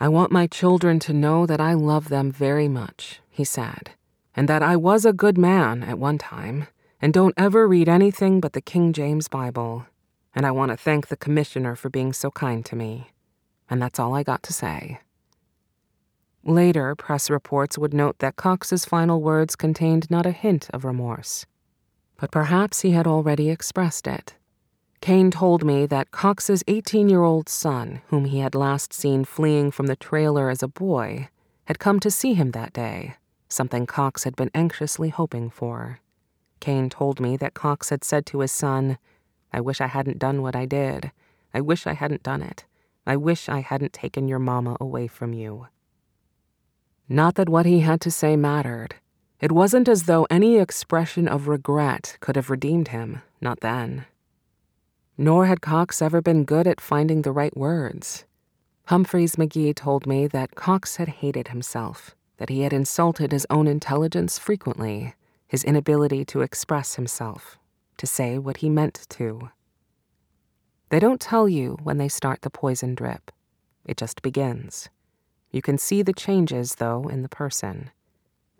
I 0.00 0.08
want 0.08 0.32
my 0.32 0.46
children 0.46 0.98
to 1.00 1.12
know 1.12 1.44
that 1.44 1.60
I 1.60 1.74
love 1.74 2.08
them 2.08 2.32
very 2.32 2.68
much, 2.68 3.20
he 3.28 3.44
said 3.44 3.90
and 4.36 4.48
that 4.48 4.62
I 4.62 4.76
was 4.76 5.04
a 5.04 5.12
good 5.12 5.38
man 5.38 5.82
at 5.82 5.98
one 5.98 6.18
time, 6.18 6.66
and 7.00 7.12
don't 7.12 7.34
ever 7.36 7.68
read 7.68 7.88
anything 7.88 8.40
but 8.40 8.52
the 8.52 8.60
King 8.60 8.92
James 8.92 9.28
Bible. 9.28 9.86
And 10.34 10.44
I 10.44 10.50
want 10.50 10.70
to 10.72 10.76
thank 10.76 11.06
the 11.06 11.16
commissioner 11.16 11.76
for 11.76 11.88
being 11.88 12.12
so 12.12 12.30
kind 12.30 12.64
to 12.66 12.74
me. 12.76 13.10
And 13.70 13.80
that's 13.80 14.00
all 14.00 14.14
I 14.14 14.22
got 14.22 14.42
to 14.44 14.52
say. 14.52 14.98
Later, 16.42 16.94
press 16.94 17.30
reports 17.30 17.78
would 17.78 17.94
note 17.94 18.18
that 18.18 18.36
Cox's 18.36 18.84
final 18.84 19.22
words 19.22 19.56
contained 19.56 20.10
not 20.10 20.26
a 20.26 20.32
hint 20.32 20.68
of 20.74 20.84
remorse. 20.84 21.46
But 22.18 22.30
perhaps 22.30 22.80
he 22.80 22.90
had 22.90 23.06
already 23.06 23.50
expressed 23.50 24.06
it. 24.06 24.34
Cain 25.00 25.30
told 25.30 25.64
me 25.64 25.86
that 25.86 26.10
Cox's 26.10 26.64
18 26.66 27.08
year 27.08 27.22
old 27.22 27.48
son, 27.48 28.02
whom 28.08 28.24
he 28.24 28.40
had 28.40 28.54
last 28.54 28.92
seen 28.92 29.24
fleeing 29.24 29.70
from 29.70 29.86
the 29.86 29.96
trailer 29.96 30.50
as 30.50 30.62
a 30.62 30.68
boy, 30.68 31.28
had 31.66 31.78
come 31.78 32.00
to 32.00 32.10
see 32.10 32.34
him 32.34 32.50
that 32.50 32.72
day 32.72 33.14
something 33.48 33.86
Cox 33.86 34.24
had 34.24 34.36
been 34.36 34.50
anxiously 34.54 35.08
hoping 35.08 35.50
for. 35.50 36.00
Cain 36.60 36.88
told 36.88 37.20
me 37.20 37.36
that 37.36 37.54
Cox 37.54 37.90
had 37.90 38.04
said 38.04 38.26
to 38.26 38.40
his 38.40 38.52
son, 38.52 38.98
I 39.52 39.60
wish 39.60 39.80
I 39.80 39.86
hadn't 39.86 40.18
done 40.18 40.42
what 40.42 40.56
I 40.56 40.64
did. 40.66 41.12
I 41.52 41.60
wish 41.60 41.86
I 41.86 41.92
hadn't 41.92 42.22
done 42.22 42.42
it. 42.42 42.64
I 43.06 43.16
wish 43.16 43.48
I 43.48 43.60
hadn't 43.60 43.92
taken 43.92 44.28
your 44.28 44.38
mama 44.38 44.76
away 44.80 45.06
from 45.06 45.32
you. 45.32 45.68
Not 47.08 47.34
that 47.34 47.48
what 47.48 47.66
he 47.66 47.80
had 47.80 48.00
to 48.00 48.10
say 48.10 48.34
mattered. 48.34 48.96
It 49.40 49.52
wasn't 49.52 49.88
as 49.88 50.04
though 50.04 50.26
any 50.30 50.56
expression 50.58 51.28
of 51.28 51.48
regret 51.48 52.16
could 52.20 52.34
have 52.36 52.50
redeemed 52.50 52.88
him, 52.88 53.20
not 53.40 53.60
then. 53.60 54.06
Nor 55.18 55.46
had 55.46 55.60
Cox 55.60 56.00
ever 56.00 56.22
been 56.22 56.44
good 56.44 56.66
at 56.66 56.80
finding 56.80 57.22
the 57.22 57.32
right 57.32 57.56
words. 57.56 58.24
Humphreys 58.86 59.36
McGee 59.36 59.74
told 59.74 60.06
me 60.06 60.26
that 60.28 60.54
Cox 60.54 60.96
had 60.96 61.08
hated 61.08 61.48
himself 61.48 62.16
that 62.38 62.48
he 62.48 62.62
had 62.62 62.72
insulted 62.72 63.32
his 63.32 63.46
own 63.50 63.66
intelligence 63.66 64.38
frequently, 64.38 65.14
his 65.46 65.64
inability 65.64 66.24
to 66.24 66.40
express 66.42 66.96
himself, 66.96 67.58
to 67.96 68.06
say 68.06 68.38
what 68.38 68.58
he 68.58 68.68
meant 68.68 69.06
to. 69.08 69.50
They 70.90 70.98
don't 70.98 71.20
tell 71.20 71.48
you 71.48 71.78
when 71.82 71.98
they 71.98 72.08
start 72.08 72.42
the 72.42 72.50
poison 72.50 72.94
drip. 72.94 73.30
It 73.84 73.96
just 73.96 74.22
begins. 74.22 74.88
You 75.50 75.62
can 75.62 75.78
see 75.78 76.02
the 76.02 76.12
changes, 76.12 76.76
though, 76.76 77.08
in 77.08 77.22
the 77.22 77.28
person. 77.28 77.90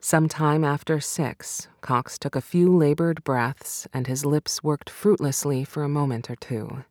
Sometime 0.00 0.64
after 0.64 1.00
six, 1.00 1.68
Cox 1.80 2.18
took 2.18 2.36
a 2.36 2.40
few 2.40 2.76
labored 2.76 3.24
breaths 3.24 3.88
and 3.92 4.06
his 4.06 4.26
lips 4.26 4.62
worked 4.62 4.90
fruitlessly 4.90 5.64
for 5.64 5.82
a 5.82 5.88
moment 5.88 6.28
or 6.28 6.36
two. 6.36 6.84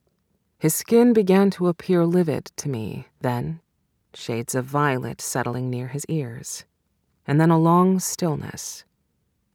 His 0.57 0.73
skin 0.73 1.13
began 1.13 1.51
to 1.51 1.67
appear 1.67 2.05
livid 2.05 2.45
to 2.57 2.69
me, 2.69 3.07
then 3.21 3.61
shades 4.15 4.55
of 4.55 4.65
violet 4.65 5.21
settling 5.21 5.69
near 5.69 5.89
his 5.89 6.05
ears, 6.07 6.65
and 7.27 7.39
then 7.39 7.49
a 7.49 7.59
long 7.59 7.99
stillness. 7.99 8.83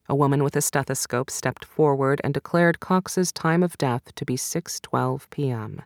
A 0.09 0.15
woman 0.15 0.43
with 0.43 0.57
a 0.57 0.63
stethoscope 0.63 1.31
stepped 1.31 1.65
forward 1.65 2.21
and 2.25 2.33
declared 2.33 2.81
Cox's 2.81 3.31
time 3.31 3.63
of 3.63 3.77
death 3.77 4.15
to 4.15 4.25
be 4.25 4.37
6:12 4.37 5.29
p.m. 5.31 5.83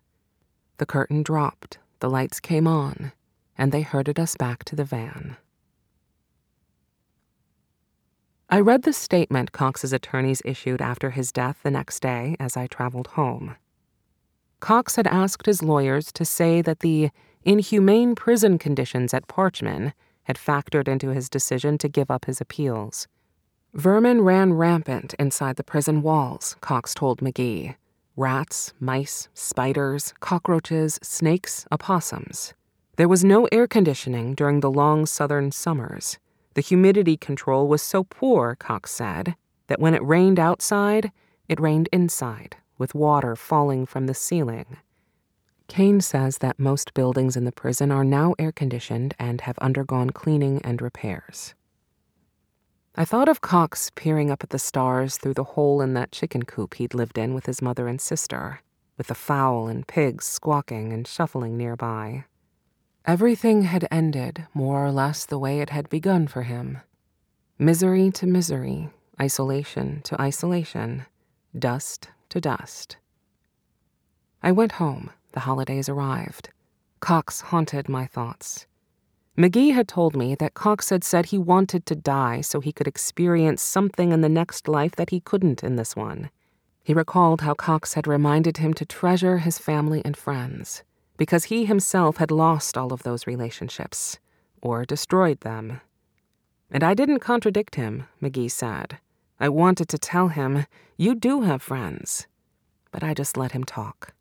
The 0.78 0.86
curtain 0.86 1.22
dropped, 1.22 1.78
the 1.98 2.10
lights 2.10 2.40
came 2.40 2.66
on, 2.66 3.12
and 3.58 3.72
they 3.72 3.82
herded 3.82 4.20
us 4.20 4.36
back 4.36 4.64
to 4.64 4.76
the 4.76 4.84
van. 4.84 5.36
I 8.48 8.60
read 8.60 8.82
the 8.82 8.92
statement 8.92 9.52
Cox's 9.52 9.92
attorneys 9.92 10.42
issued 10.44 10.82
after 10.82 11.10
his 11.10 11.32
death 11.32 11.60
the 11.62 11.70
next 11.70 12.00
day 12.00 12.36
as 12.38 12.56
I 12.56 12.66
traveled 12.66 13.06
home. 13.08 13.56
Cox 14.60 14.96
had 14.96 15.06
asked 15.06 15.46
his 15.46 15.62
lawyers 15.62 16.12
to 16.12 16.24
say 16.24 16.60
that 16.62 16.80
the 16.80 17.10
inhumane 17.44 18.14
prison 18.14 18.58
conditions 18.58 19.12
at 19.14 19.26
Parchman 19.26 19.92
had 20.24 20.36
factored 20.36 20.88
into 20.88 21.08
his 21.10 21.28
decision 21.28 21.78
to 21.78 21.88
give 21.88 22.10
up 22.10 22.24
his 22.24 22.40
appeals. 22.40 23.08
Vermin 23.74 24.20
ran 24.20 24.52
rampant 24.52 25.14
inside 25.18 25.56
the 25.56 25.64
prison 25.64 26.02
walls, 26.02 26.56
Cox 26.60 26.94
told 26.94 27.20
McGee 27.20 27.76
rats, 28.16 28.74
mice, 28.78 29.28
spiders, 29.32 30.12
cockroaches, 30.20 30.98
snakes, 31.02 31.66
opossums. 31.72 32.52
There 32.96 33.08
was 33.08 33.24
no 33.24 33.48
air 33.50 33.66
conditioning 33.66 34.34
during 34.34 34.60
the 34.60 34.70
long 34.70 35.06
southern 35.06 35.50
summers. 35.50 36.18
The 36.54 36.60
humidity 36.60 37.16
control 37.16 37.68
was 37.68 37.80
so 37.80 38.04
poor, 38.04 38.54
Cox 38.56 38.90
said, 38.90 39.34
that 39.68 39.80
when 39.80 39.94
it 39.94 40.04
rained 40.04 40.38
outside, 40.38 41.10
it 41.48 41.58
rained 41.58 41.88
inside, 41.90 42.56
with 42.76 42.94
water 42.94 43.34
falling 43.34 43.86
from 43.86 44.06
the 44.06 44.14
ceiling. 44.14 44.76
Cain 45.72 46.02
says 46.02 46.36
that 46.36 46.58
most 46.58 46.92
buildings 46.92 47.34
in 47.34 47.46
the 47.46 47.50
prison 47.50 47.90
are 47.90 48.04
now 48.04 48.34
air 48.38 48.52
conditioned 48.52 49.14
and 49.18 49.40
have 49.40 49.56
undergone 49.60 50.10
cleaning 50.10 50.60
and 50.62 50.82
repairs. 50.82 51.54
I 52.94 53.06
thought 53.06 53.26
of 53.26 53.40
Cox 53.40 53.90
peering 53.94 54.30
up 54.30 54.44
at 54.44 54.50
the 54.50 54.58
stars 54.58 55.16
through 55.16 55.32
the 55.32 55.56
hole 55.56 55.80
in 55.80 55.94
that 55.94 56.12
chicken 56.12 56.42
coop 56.42 56.74
he'd 56.74 56.92
lived 56.92 57.16
in 57.16 57.32
with 57.32 57.46
his 57.46 57.62
mother 57.62 57.88
and 57.88 58.02
sister, 58.02 58.60
with 58.98 59.06
the 59.06 59.14
fowl 59.14 59.66
and 59.66 59.88
pigs 59.88 60.26
squawking 60.26 60.92
and 60.92 61.06
shuffling 61.06 61.56
nearby. 61.56 62.26
Everything 63.06 63.62
had 63.62 63.88
ended 63.90 64.46
more 64.52 64.84
or 64.84 64.92
less 64.92 65.24
the 65.24 65.38
way 65.38 65.60
it 65.60 65.70
had 65.70 65.88
begun 65.88 66.26
for 66.26 66.42
him 66.42 66.80
misery 67.58 68.10
to 68.10 68.26
misery, 68.26 68.90
isolation 69.18 70.02
to 70.02 70.20
isolation, 70.20 71.06
dust 71.58 72.10
to 72.28 72.42
dust. 72.42 72.98
I 74.42 74.52
went 74.52 74.72
home. 74.72 75.08
The 75.32 75.40
holidays 75.40 75.88
arrived. 75.88 76.50
Cox 77.00 77.40
haunted 77.40 77.88
my 77.88 78.06
thoughts. 78.06 78.66
McGee 79.36 79.74
had 79.74 79.88
told 79.88 80.14
me 80.14 80.34
that 80.34 80.54
Cox 80.54 80.90
had 80.90 81.02
said 81.02 81.26
he 81.26 81.38
wanted 81.38 81.86
to 81.86 81.94
die 81.94 82.42
so 82.42 82.60
he 82.60 82.72
could 82.72 82.86
experience 82.86 83.62
something 83.62 84.12
in 84.12 84.20
the 84.20 84.28
next 84.28 84.68
life 84.68 84.94
that 84.96 85.10
he 85.10 85.20
couldn't 85.20 85.64
in 85.64 85.76
this 85.76 85.96
one. 85.96 86.30
He 86.84 86.92
recalled 86.94 87.40
how 87.40 87.54
Cox 87.54 87.94
had 87.94 88.06
reminded 88.06 88.58
him 88.58 88.74
to 88.74 88.84
treasure 88.84 89.38
his 89.38 89.58
family 89.58 90.02
and 90.04 90.16
friends 90.16 90.82
because 91.16 91.44
he 91.44 91.64
himself 91.64 92.16
had 92.16 92.30
lost 92.30 92.76
all 92.76 92.92
of 92.92 93.04
those 93.04 93.26
relationships, 93.26 94.18
or 94.60 94.84
destroyed 94.84 95.40
them. 95.40 95.80
And 96.70 96.82
I 96.82 96.94
didn't 96.94 97.20
contradict 97.20 97.76
him, 97.76 98.06
McGee 98.20 98.50
said. 98.50 98.98
I 99.38 99.48
wanted 99.48 99.88
to 99.90 99.98
tell 99.98 100.28
him, 100.28 100.66
You 100.96 101.14
do 101.14 101.42
have 101.42 101.62
friends. 101.62 102.26
But 102.90 103.02
I 103.02 103.14
just 103.14 103.36
let 103.36 103.52
him 103.52 103.64
talk. 103.64 104.14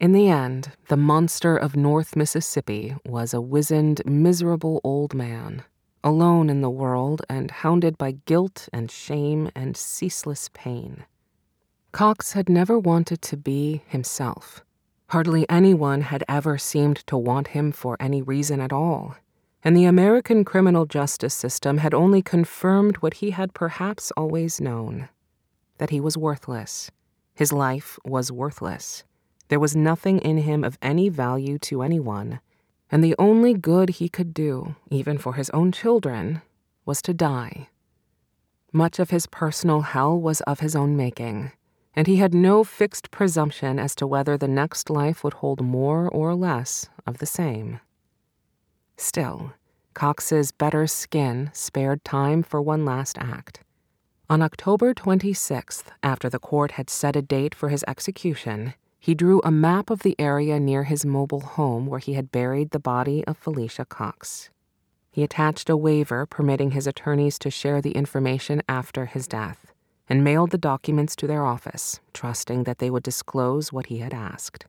In 0.00 0.12
the 0.12 0.30
end, 0.30 0.72
the 0.88 0.96
monster 0.96 1.58
of 1.58 1.76
North 1.76 2.16
Mississippi 2.16 2.96
was 3.04 3.34
a 3.34 3.40
wizened, 3.42 4.00
miserable 4.06 4.80
old 4.82 5.12
man, 5.12 5.62
alone 6.02 6.48
in 6.48 6.62
the 6.62 6.70
world 6.70 7.20
and 7.28 7.50
hounded 7.50 7.98
by 7.98 8.12
guilt 8.24 8.66
and 8.72 8.90
shame 8.90 9.50
and 9.54 9.76
ceaseless 9.76 10.48
pain. 10.54 11.04
Cox 11.92 12.32
had 12.32 12.48
never 12.48 12.78
wanted 12.78 13.20
to 13.20 13.36
be 13.36 13.82
himself. 13.88 14.64
Hardly 15.08 15.44
anyone 15.50 16.00
had 16.00 16.24
ever 16.26 16.56
seemed 16.56 17.06
to 17.08 17.18
want 17.18 17.48
him 17.48 17.70
for 17.70 17.98
any 18.00 18.22
reason 18.22 18.58
at 18.58 18.72
all, 18.72 19.16
and 19.62 19.76
the 19.76 19.84
American 19.84 20.46
criminal 20.46 20.86
justice 20.86 21.34
system 21.34 21.76
had 21.76 21.92
only 21.92 22.22
confirmed 22.22 22.96
what 22.98 23.14
he 23.14 23.32
had 23.32 23.52
perhaps 23.52 24.12
always 24.12 24.62
known 24.62 25.10
that 25.76 25.90
he 25.90 26.00
was 26.00 26.16
worthless. 26.16 26.90
His 27.34 27.52
life 27.52 27.98
was 28.02 28.32
worthless. 28.32 29.04
There 29.50 29.60
was 29.60 29.76
nothing 29.76 30.20
in 30.20 30.38
him 30.38 30.64
of 30.64 30.78
any 30.80 31.10
value 31.10 31.58
to 31.58 31.82
anyone, 31.82 32.40
and 32.90 33.04
the 33.04 33.14
only 33.18 33.52
good 33.52 33.90
he 34.00 34.08
could 34.08 34.32
do, 34.32 34.74
even 34.90 35.18
for 35.18 35.34
his 35.34 35.50
own 35.50 35.70
children, 35.70 36.40
was 36.86 37.02
to 37.02 37.12
die. 37.12 37.68
Much 38.72 38.98
of 38.98 39.10
his 39.10 39.26
personal 39.26 39.82
hell 39.82 40.18
was 40.18 40.40
of 40.42 40.60
his 40.60 40.74
own 40.74 40.96
making 40.96 41.52
and 41.94 42.06
he 42.06 42.16
had 42.16 42.34
no 42.34 42.62
fixed 42.64 43.10
presumption 43.10 43.78
as 43.78 43.94
to 43.96 44.06
whether 44.06 44.36
the 44.36 44.48
next 44.48 44.90
life 44.90 45.24
would 45.24 45.34
hold 45.34 45.60
more 45.60 46.08
or 46.08 46.34
less 46.34 46.88
of 47.06 47.18
the 47.18 47.26
same. 47.26 47.80
Still, 48.96 49.52
Cox's 49.94 50.52
better 50.52 50.86
skin 50.86 51.50
spared 51.52 52.04
time 52.04 52.42
for 52.42 52.62
one 52.62 52.84
last 52.84 53.18
act. 53.18 53.60
On 54.28 54.40
October 54.40 54.94
26th, 54.94 55.86
after 56.02 56.28
the 56.28 56.38
court 56.38 56.72
had 56.72 56.88
set 56.88 57.16
a 57.16 57.22
date 57.22 57.54
for 57.54 57.68
his 57.68 57.84
execution, 57.88 58.74
he 59.00 59.14
drew 59.14 59.40
a 59.42 59.50
map 59.50 59.88
of 59.88 60.02
the 60.02 60.14
area 60.18 60.60
near 60.60 60.84
his 60.84 61.06
mobile 61.06 61.40
home 61.40 61.86
where 61.86 61.98
he 61.98 62.12
had 62.12 62.30
buried 62.30 62.70
the 62.70 62.78
body 62.78 63.24
of 63.24 63.36
Felicia 63.38 63.86
Cox. 63.86 64.50
He 65.10 65.22
attached 65.22 65.70
a 65.70 65.76
waiver 65.76 66.26
permitting 66.26 66.72
his 66.72 66.86
attorneys 66.86 67.38
to 67.40 67.50
share 67.50 67.80
the 67.80 67.92
information 67.92 68.62
after 68.68 69.06
his 69.06 69.26
death 69.26 69.72
and 70.06 70.22
mailed 70.22 70.50
the 70.50 70.58
documents 70.58 71.16
to 71.16 71.26
their 71.26 71.46
office, 71.46 71.98
trusting 72.12 72.64
that 72.64 72.78
they 72.78 72.90
would 72.90 73.02
disclose 73.02 73.72
what 73.72 73.86
he 73.86 73.98
had 73.98 74.12
asked. 74.12 74.66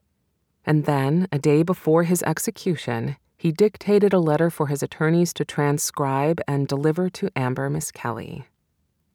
And 0.64 0.86
then, 0.86 1.28
a 1.30 1.38
day 1.38 1.62
before 1.62 2.04
his 2.04 2.22
execution, 2.22 3.16
he 3.36 3.52
dictated 3.52 4.12
a 4.12 4.20
letter 4.20 4.50
for 4.50 4.68
his 4.68 4.82
attorneys 4.82 5.34
to 5.34 5.44
transcribe 5.44 6.40
and 6.48 6.68
deliver 6.68 7.10
to 7.10 7.28
Amber 7.36 7.68
Miskelly. 7.68 8.44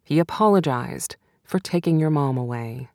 He 0.03 0.19
apologized 0.19 1.15
for 1.43 1.59
taking 1.59 1.99
your 1.99 2.09
mom 2.09 2.37
away. 2.37 2.89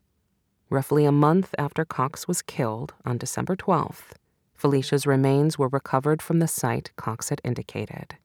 Roughly 0.72 1.04
a 1.04 1.12
month 1.12 1.54
after 1.58 1.84
Cox 1.84 2.26
was 2.26 2.40
killed 2.40 2.94
on 3.04 3.18
December 3.18 3.54
12th, 3.56 4.12
Felicia's 4.54 5.06
remains 5.06 5.58
were 5.58 5.68
recovered 5.68 6.22
from 6.22 6.38
the 6.38 6.48
site 6.48 6.92
Cox 6.96 7.28
had 7.28 7.42
indicated. 7.44 8.16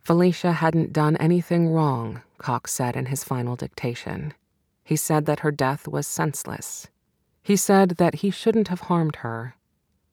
Felicia 0.00 0.52
hadn't 0.52 0.94
done 0.94 1.18
anything 1.18 1.68
wrong, 1.68 2.22
Cox 2.38 2.72
said 2.72 2.96
in 2.96 3.04
his 3.12 3.24
final 3.24 3.56
dictation. 3.56 4.32
He 4.82 4.96
said 4.96 5.26
that 5.26 5.40
her 5.40 5.50
death 5.50 5.86
was 5.86 6.06
senseless. 6.06 6.88
He 7.42 7.56
said 7.56 7.98
that 7.98 8.14
he 8.22 8.30
shouldn't 8.30 8.68
have 8.68 8.88
harmed 8.88 9.16
her. 9.16 9.54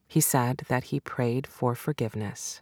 He 0.09 0.19
said 0.19 0.63
that 0.67 0.85
he 0.91 0.99
prayed 0.99 1.47
for 1.47 1.75
forgiveness. 1.75 2.61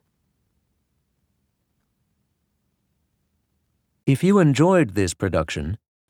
If 4.06 4.24
you 4.24 4.38
enjoyed 4.38 4.92
this 4.92 5.16
production, 5.16 5.80